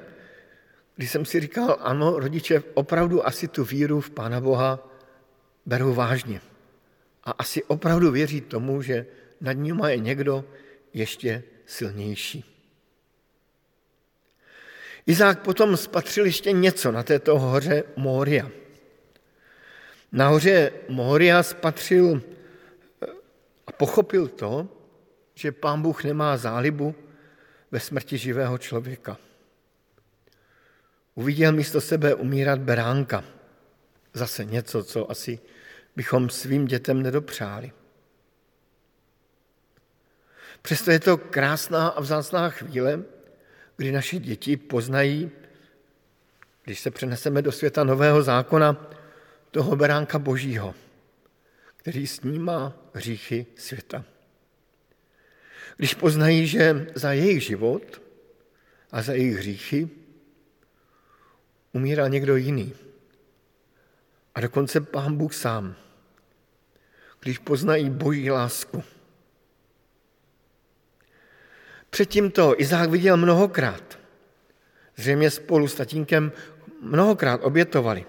[0.99, 4.87] kdy jsem si říkal, ano, rodiče opravdu asi tu víru v Pána Boha
[5.65, 6.41] berou vážně.
[7.23, 9.05] A asi opravdu věří tomu, že
[9.41, 10.45] nad nimi je někdo
[10.93, 12.43] ještě silnější.
[15.05, 18.51] Izák potom spatřil ještě něco na této hoře Mória.
[20.11, 23.07] Na hoře Mória spatřil eh,
[23.67, 24.67] a pochopil to,
[25.35, 26.95] že pán Bůh nemá zálibu
[27.71, 29.28] ve smrti živého člověka.
[31.19, 33.23] Uviděl místo sebe umírat beránka.
[34.13, 35.39] Zase něco, co asi
[35.95, 37.71] bychom svým dětem nedopřáli.
[40.61, 43.03] Přesto je to krásná a vzácná chvíle,
[43.77, 45.31] kdy naše děti poznají,
[46.63, 48.89] když se přeneseme do světa nového zákona,
[49.51, 50.75] toho beránka božího,
[51.75, 54.05] který snímá hříchy světa.
[55.77, 58.01] Když poznají, že za jejich život
[58.91, 59.98] a za jejich hříchy
[61.73, 62.73] umírá někdo jiný.
[64.35, 65.75] A dokonce pán Bůh sám.
[67.19, 68.83] Když poznají boží lásku,
[71.89, 73.99] Předtím to Izák viděl mnohokrát.
[74.95, 76.31] Zřejmě spolu s tatínkem
[76.81, 78.05] mnohokrát obětovali.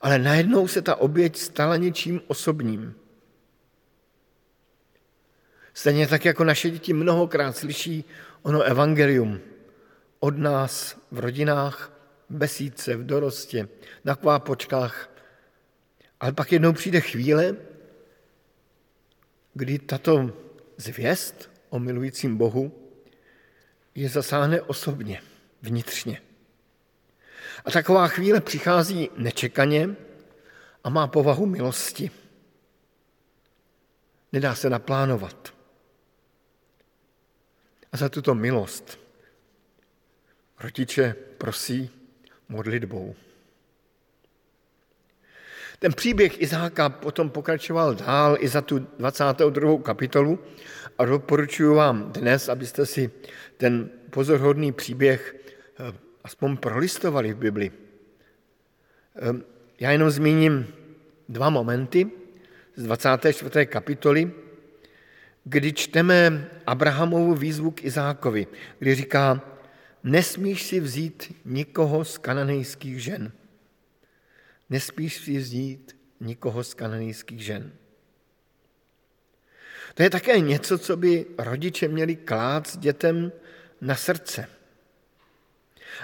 [0.00, 2.94] Ale najednou se ta oběť stala něčím osobním.
[5.74, 8.04] Stejně tak jako naše děti mnohokrát slyší
[8.42, 9.40] ono evangelium
[10.20, 11.97] od nás v rodinách,
[12.30, 13.68] besídce, v dorostě,
[14.04, 15.10] na kvápočkách.
[16.20, 17.56] Ale pak jednou přijde chvíle,
[19.54, 20.30] kdy tato
[20.76, 22.90] zvěst o milujícím Bohu
[23.94, 25.22] je zasáhne osobně,
[25.62, 26.22] vnitřně.
[27.64, 29.96] A taková chvíle přichází nečekaně
[30.84, 32.10] a má povahu milosti.
[34.32, 35.54] Nedá se naplánovat.
[37.92, 38.98] A za tuto milost
[40.60, 41.97] rodiče prosí
[42.48, 43.14] modlitbou.
[45.78, 49.78] Ten příběh Izáka potom pokračoval dál i za tu 22.
[49.82, 50.38] kapitolu
[50.98, 53.10] a doporučuji vám dnes, abyste si
[53.56, 55.36] ten pozorhodný příběh
[55.80, 55.92] eh,
[56.24, 57.72] aspoň prolistovali v Bibli.
[59.16, 59.42] Eh,
[59.80, 60.66] já jenom zmíním
[61.28, 62.10] dva momenty
[62.76, 63.66] z 24.
[63.66, 64.32] kapitoly,
[65.44, 68.46] kdy čteme Abrahamovu výzvu k Izákovi,
[68.78, 69.40] kdy říká,
[70.02, 73.32] nesmíš si vzít nikoho z kananejských žen.
[74.70, 77.72] Nesmíš si vzít nikoho z kananejských žen.
[79.94, 83.32] To je také něco, co by rodiče měli klát dětem
[83.80, 84.48] na srdce.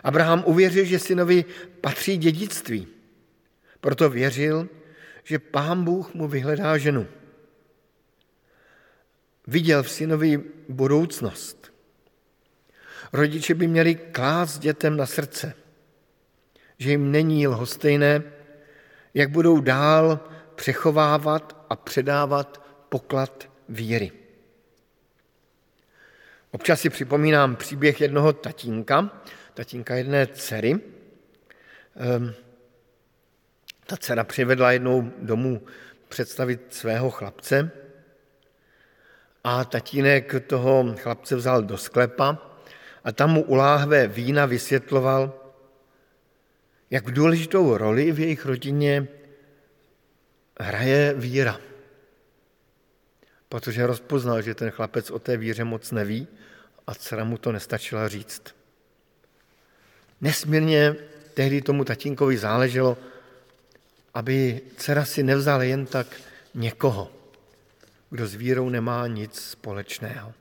[0.02, 1.44] Abraham uvěřil, že synovi
[1.80, 2.88] patří dědictví.
[3.80, 4.68] Proto věřil,
[5.24, 7.06] že pán Bůh mu vyhledá ženu.
[9.46, 11.63] Viděl v synovi budoucnost.
[13.14, 15.54] Rodiče by měli klást dětem na srdce,
[16.78, 18.22] že jim není lhostejné,
[19.14, 20.20] jak budou dál
[20.54, 24.12] přechovávat a předávat poklad víry.
[26.50, 29.22] Občas si připomínám příběh jednoho tatínka,
[29.54, 30.80] tatínka jedné dcery.
[31.96, 32.34] Ehm,
[33.86, 35.62] ta dcera přivedla jednou domů
[36.08, 37.70] představit svého chlapce
[39.44, 42.53] a tatínek toho chlapce vzal do sklepa
[43.04, 45.40] a tam mu u láhve vína vysvětloval,
[46.90, 49.08] jak důležitou roli v jejich rodině
[50.60, 51.60] hraje víra.
[53.48, 56.28] Protože rozpoznal, že ten chlapec o té víře moc neví
[56.86, 58.42] a dcera mu to nestačila říct.
[60.20, 60.96] Nesmírně
[61.34, 62.98] tehdy tomu tatínkovi záleželo,
[64.14, 66.06] aby dcera si nevzala jen tak
[66.54, 67.12] někoho,
[68.10, 70.34] kdo s vírou nemá nic společného.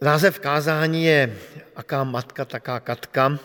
[0.00, 1.36] Název kázání je
[1.76, 3.38] Aká matka, taká katka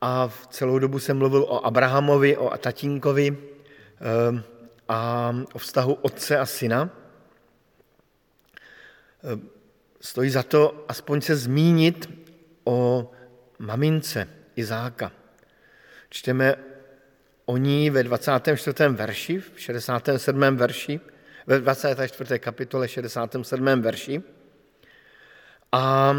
[0.00, 3.36] a v celou dobu jsem mluvil o Abrahamovi, o tatínkovi
[4.00, 4.42] ehm,
[4.88, 6.90] a o vztahu otce a syna.
[9.24, 9.48] Ehm,
[10.00, 12.10] stojí za to aspoň se zmínit
[12.64, 13.10] o
[13.58, 15.12] mamince Izáka.
[16.08, 16.54] Čteme
[17.44, 18.88] o ní ve 24.
[18.88, 20.56] verši, v 67.
[20.56, 21.00] verši,
[21.46, 22.38] ve 24.
[22.38, 23.82] kapitole 67.
[23.82, 24.22] verši.
[25.74, 26.14] A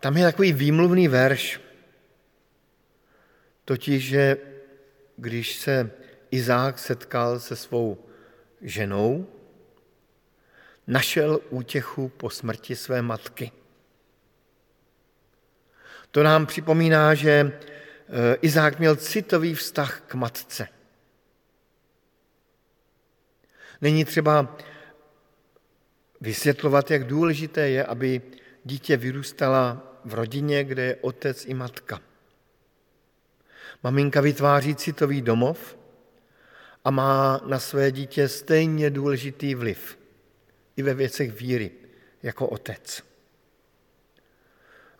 [0.00, 1.60] tam je takový výmluvný verš,
[3.64, 4.36] totiž, že
[5.16, 5.90] když se
[6.30, 8.04] Izák setkal se svou
[8.60, 9.26] ženou,
[10.86, 13.52] našel útěchu po smrti své matky.
[16.10, 17.52] To nám připomíná, že e,
[18.34, 20.68] Izák měl citový vztah k matce.
[23.80, 24.56] Není třeba
[26.20, 28.22] vysvětlovat, jak důležité je, aby
[28.64, 32.00] dítě vyrůstala v rodině, kde je otec i matka.
[33.82, 35.78] Maminka vytváří citový domov
[36.84, 39.98] a má na své dítě stejně důležitý vliv
[40.76, 41.70] i ve věcech víry
[42.22, 43.02] jako otec.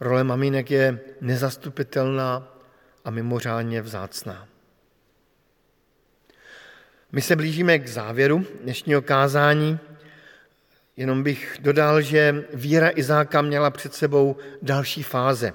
[0.01, 2.59] Role maminek je nezastupitelná
[3.05, 4.49] a mimořádně vzácná.
[7.13, 9.79] My se blížíme k závěru dnešního kázání.
[10.97, 15.53] Jenom bych dodal, že víra Izáka měla před sebou další fáze,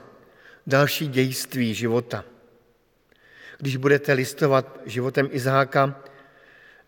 [0.68, 2.26] další dějství života.
[3.58, 6.02] Když budete listovat životem Izáka,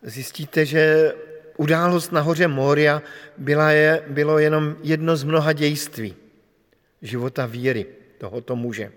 [0.02, 1.12] zjistíte, že
[1.56, 3.02] událost na hoře Moria
[3.36, 6.16] byla je, bylo jenom jedno z mnoha dějství
[7.02, 7.86] života víry
[8.18, 8.92] tohoto muže.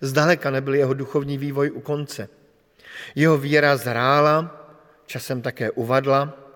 [0.00, 2.28] Zdaleka nebyl jeho duchovní vývoj u konce.
[3.14, 4.66] Jeho víra zrála,
[5.06, 6.47] časem také uvadla,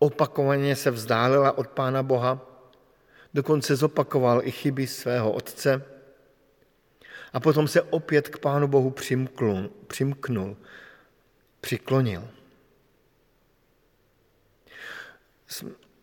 [0.00, 2.40] opakovaně se vzdálila od Pána Boha,
[3.34, 5.84] dokonce zopakoval i chyby svého otce
[7.32, 10.56] a potom se opět k Pánu Bohu přimknul, přimknul
[11.60, 12.28] přiklonil.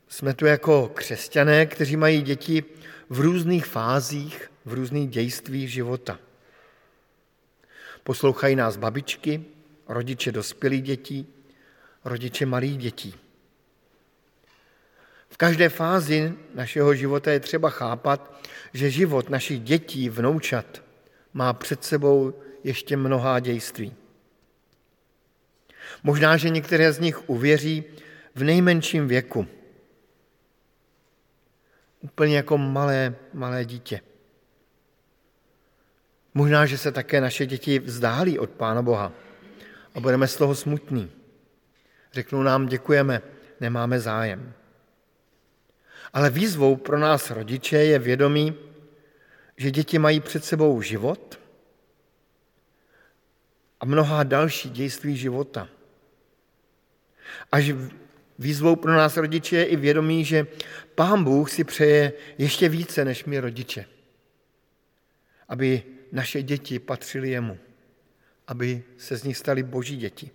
[0.07, 2.63] Jsme tu jako křesťané, kteří mají děti
[3.09, 6.19] v různých fázích, v různých dějstvích života.
[8.03, 9.45] Poslouchají nás babičky,
[9.87, 11.27] rodiče dospělých dětí,
[12.05, 13.26] rodiče malých dětí.
[15.38, 18.41] Každé fázi našeho života je třeba chápat,
[18.73, 20.83] že život našich dětí, vnoučat,
[21.33, 22.33] má před sebou
[22.63, 23.95] ještě mnohá dějství.
[26.03, 27.83] Možná, že některé z nich uvěří
[28.35, 29.47] v nejmenším věku.
[32.01, 34.01] Úplně jako malé, malé dítě.
[36.33, 39.11] Možná, že se také naše děti vzdálí od Pána Boha
[39.93, 41.11] a budeme z toho smutní.
[42.13, 43.21] Řeknou nám, děkujeme,
[43.59, 44.53] nemáme zájem.
[46.13, 48.55] Ale výzvou pro nás rodiče je vědomí,
[49.57, 51.39] že děti mají před sebou život
[53.79, 55.69] a mnohá další dějství života.
[57.51, 57.71] Až
[58.39, 60.47] výzvou pro nás rodiče je i vědomí, že
[60.95, 63.85] Pán Bůh si přeje ještě více než my rodiče.
[65.47, 67.57] Aby naše děti patřily jemu.
[68.47, 70.31] Aby se z nich staly boží děti.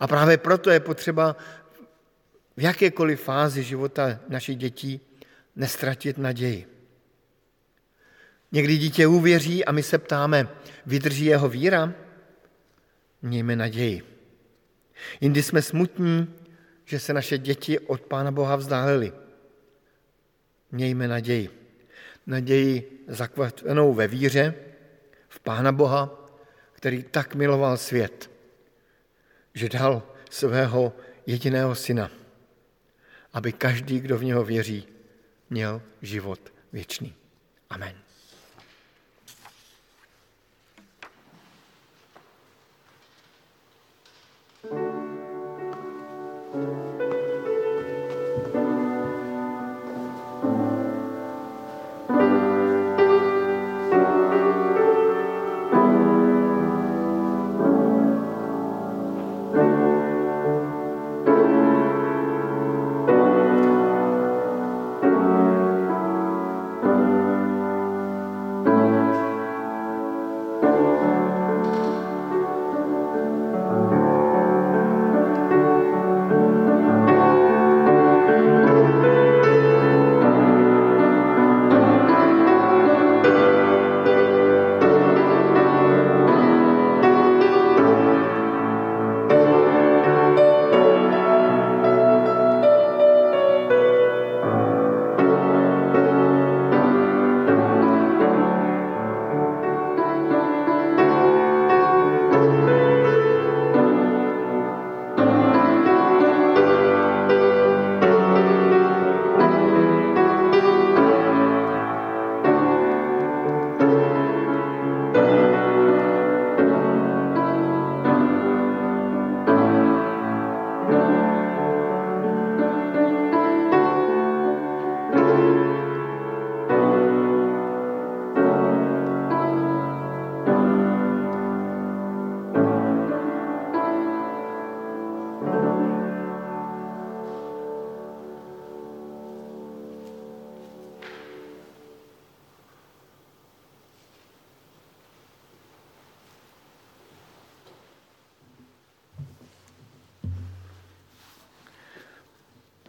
[0.00, 1.36] A právě proto je potřeba
[2.56, 5.00] v jakékoliv fázi života našich dětí
[5.56, 6.66] nestratit naději.
[8.52, 10.48] Někdy dítě uvěří a my se ptáme,
[10.86, 11.94] vydrží jeho víra?
[13.22, 14.02] Mějme naději.
[15.20, 16.34] Jindy jsme smutní,
[16.84, 19.12] že se naše děti od Pána Boha vzdálily.
[20.72, 21.50] Mějme naději.
[22.26, 24.54] Naději zakotvenou ve víře,
[25.28, 26.28] v Pána Boha,
[26.72, 28.30] který tak miloval svět,
[29.54, 30.92] že dal svého
[31.26, 32.10] jediného syna,
[33.32, 34.88] aby každý, kdo v něho věří,
[35.50, 37.14] měl život věčný.
[37.70, 37.94] Amen.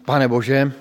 [0.06, 0.72] Pane Bože,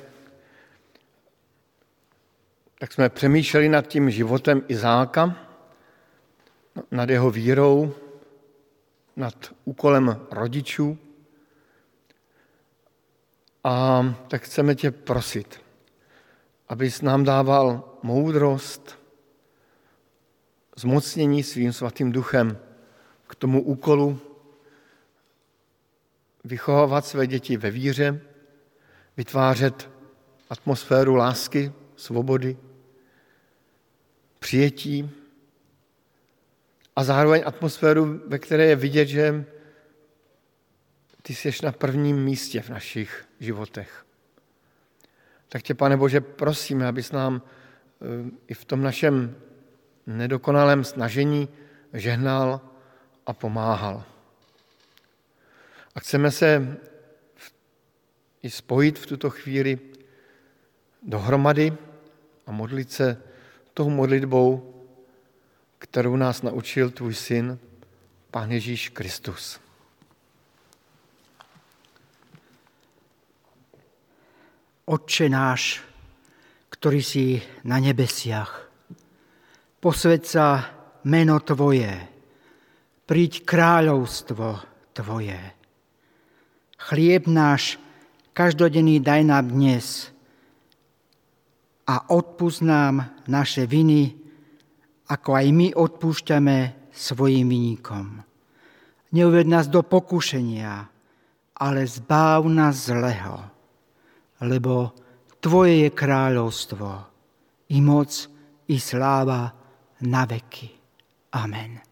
[2.79, 5.37] tak jsme přemýšleli nad tím životem Izáka,
[6.91, 7.95] nad jeho vírou,
[9.17, 10.99] nad úkolem rodičů.
[13.65, 15.61] A tak chceme tě prosit,
[16.69, 18.99] abys nám dával moudrost,
[20.77, 22.59] zmocnění svým svatým duchem
[23.27, 24.21] k tomu úkolu
[26.45, 28.32] vychovávat své děti ve víře,
[29.17, 29.91] vytvářet
[30.51, 32.57] atmosféru lásky, svobody,
[34.39, 35.11] přijetí
[36.97, 39.45] a zároveň atmosféru, ve které je vidět, že
[41.23, 44.07] ty jsi na prvním místě v našich životech.
[45.49, 49.37] Tak tě, pane Bože, prosíme, abys nám eh, i v tom našem
[50.07, 51.49] nedokonalém snažení
[51.93, 52.61] žehnal
[53.27, 54.05] a pomáhal.
[55.95, 56.77] A chceme se
[58.43, 59.79] i spojit v tuto chvíli
[61.03, 61.73] dohromady
[62.47, 63.23] a modlit se
[63.75, 64.75] tou modlitbou,
[65.79, 67.59] kterou nás naučil tvůj syn,
[68.31, 69.61] Pán Ježíš Kristus.
[74.85, 75.85] Otče náš,
[76.69, 78.67] ktorý si na nebesiach,
[79.81, 80.75] posved sa
[81.05, 81.93] meno Tvoje,
[83.07, 84.59] príď kráľovstvo
[84.93, 85.63] Tvoje
[86.83, 87.79] Chlieb náš
[88.33, 90.09] každodenný daj nám dnes
[91.89, 94.17] a odpust nám naše viny,
[95.09, 98.25] ako aj my odpúšťame svojim vyníkom.
[99.13, 100.89] Neuved nás do pokušenia,
[101.61, 103.45] ale zbav nás zlého,
[104.41, 104.97] lebo
[105.43, 106.89] Tvoje je kráľovstvo
[107.75, 108.15] i moc,
[108.71, 109.51] i sláva
[110.07, 110.71] na veky.
[111.35, 111.83] Amen.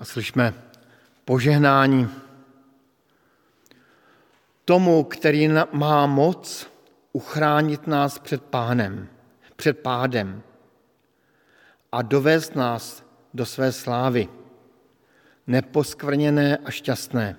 [0.00, 0.56] A slyšme
[1.28, 2.23] požehnání
[4.64, 6.70] tomu, který má moc
[7.12, 9.08] uchránit nás před pánem,
[9.56, 10.42] před pádem
[11.92, 13.04] a dovést nás
[13.34, 14.28] do své slávy,
[15.46, 17.36] neposkvrněné a šťastné.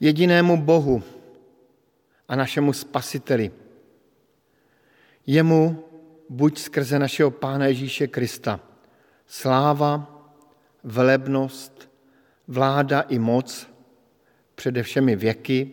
[0.00, 1.02] Jedinému Bohu
[2.28, 3.50] a našemu Spasiteli.
[5.26, 5.84] Jemu
[6.28, 8.60] buď skrze našeho Pána Ježíše Krista
[9.26, 10.22] sláva,
[10.84, 11.90] velebnost,
[12.48, 13.68] vláda i moc
[14.56, 15.72] přede všemi věky,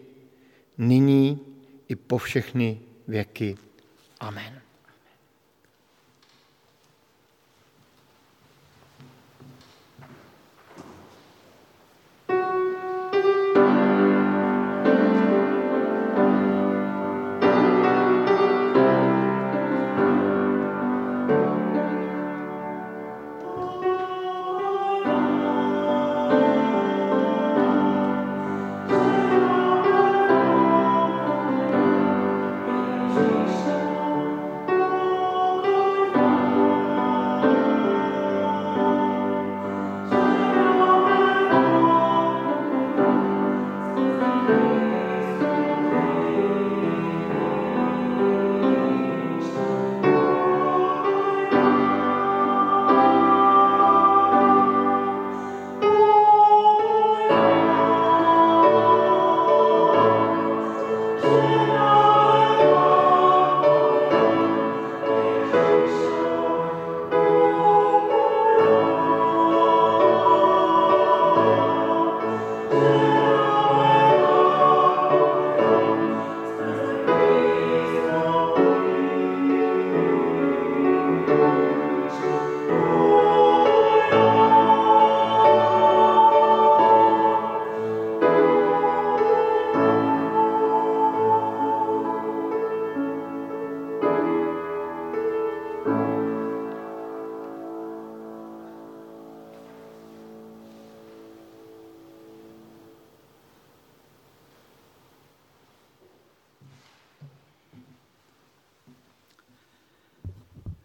[0.77, 1.39] nyní
[1.87, 3.55] i po všechny věky.
[4.19, 4.62] Amen.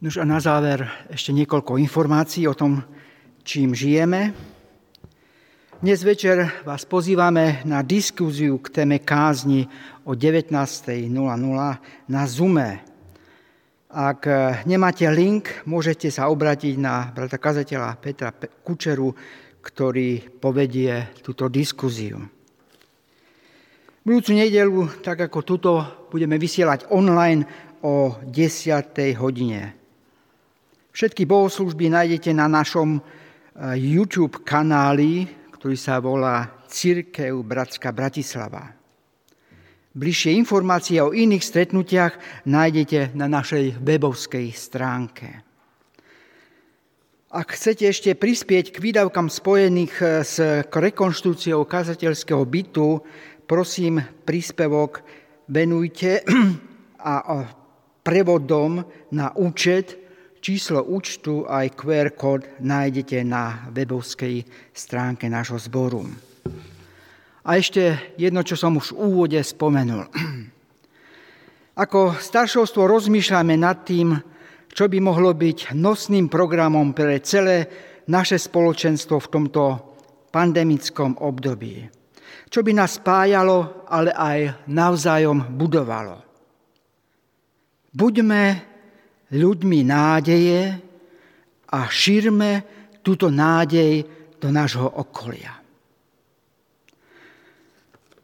[0.09, 2.81] Nož a na záver ešte niekoľko informácií o tom,
[3.45, 4.33] čím žijeme.
[5.85, 9.69] Dnes večer vás pozývame na diskuziu k téme kázni
[10.09, 11.13] o 19.00
[12.09, 12.81] na Zume.
[13.93, 14.25] Ak
[14.65, 18.33] nemáte link, môžete sa obratiť na brata kazateľa Petra
[18.65, 19.13] Kučeru,
[19.61, 22.17] ktorý povedie túto diskuziu.
[24.09, 25.73] Budúcu nedelu, tak ako tuto,
[26.09, 27.45] budeme vysielať online
[27.85, 28.89] o 10.
[29.21, 29.78] hodine.
[30.99, 33.03] Všetky bohoslužby nájdete na našom eh,
[33.79, 38.75] YouTube kanáli, ktorý sa volá Církev Bratská Bratislava.
[39.95, 45.47] Bližšie informácie o iných stretnutiach nájdete na našej webovskej stránke.
[47.31, 53.07] Ak chcete ešte prispieť k výdavkám spojených eh, s rekonštruúciou kazateľského bytu,
[53.47, 55.07] prosím, príspevok
[55.47, 56.27] venujte
[57.07, 57.47] a
[58.03, 58.83] prevodom
[59.15, 60.08] na účet
[60.49, 66.09] Číslo účtu aj QR kód nájdete na webovskej stránke nášho zboru.
[67.45, 70.09] A ešte jedno, čo som už v úvode spomenul.
[71.85, 74.17] Ako staršovstvo rozmýšľame nad tým,
[74.73, 77.69] čo by mohlo byť nosným programom pre celé
[78.09, 79.65] naše spoločenstvo v tomto
[80.33, 81.85] pandemickom období.
[82.49, 86.25] Čo by nás spájalo, ale aj navzájom budovalo.
[87.93, 88.68] Buďme
[89.33, 90.79] ľuďmi nádeje
[91.69, 92.65] a šírme
[93.05, 94.05] túto nádej
[94.41, 95.59] do nášho okolia.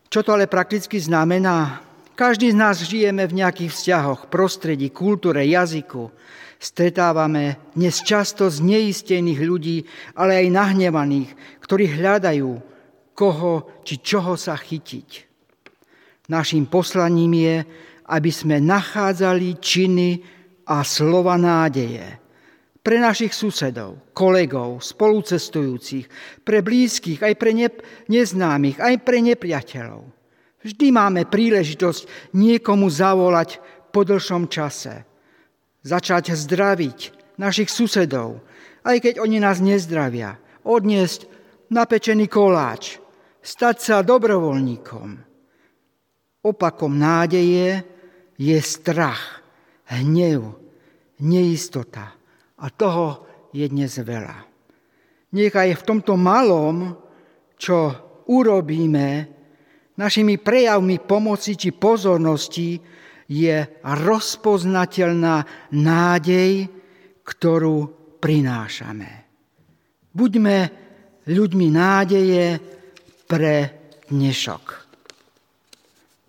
[0.08, 1.82] Čo to ale prakticky znamená?
[2.14, 6.14] Každý z nás žijeme v nejakých vzťahoch, prostredí, kultúre, jazyku.
[6.62, 9.82] Stretávame dnes často zneistených ľudí,
[10.14, 12.50] ale aj nahnevaných, ktorí hľadajú,
[13.18, 15.08] koho či čoho sa chytiť.
[16.30, 17.56] Naším poslaním je,
[18.06, 20.08] aby sme nachádzali činy
[20.64, 22.24] a slova nádeje,
[22.84, 26.04] pre našich susedov, kolegov, spolucestujúcich,
[26.44, 27.80] pre blízkych, aj pre ne-
[28.12, 30.04] neznámych, aj pre nepriateľov.
[30.64, 35.04] Vždy máme príležitosť niekomu zavolať po dlhšom čase.
[35.84, 36.98] Začať zdraviť
[37.36, 38.40] našich susedov,
[38.84, 40.40] aj keď oni nás nezdravia.
[40.64, 41.28] Odniesť
[41.68, 43.00] napečený koláč,
[43.44, 45.08] stať sa dobrovoľníkom.
[46.44, 47.84] Opakom nádeje
[48.40, 49.43] je strach,
[49.92, 50.40] hnev,
[51.20, 52.16] neistota.
[52.60, 54.38] A toho je dnes veľa.
[55.34, 56.94] Nechaj v tomto malom,
[57.58, 57.90] čo
[58.30, 59.08] urobíme,
[59.98, 62.78] našimi prejavmi pomoci či pozornosti,
[63.24, 65.36] je rozpoznateľná
[65.72, 66.68] nádej,
[67.24, 67.76] ktorú
[68.20, 69.10] prinášame.
[70.12, 70.56] Buďme
[71.24, 72.60] ľuďmi nádeje
[73.24, 73.54] pre
[74.12, 74.64] dnešok.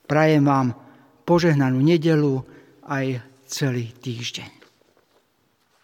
[0.07, 0.67] Prajem vám
[1.27, 2.39] požehnanú nedelu
[2.87, 4.54] aj celý týždeň.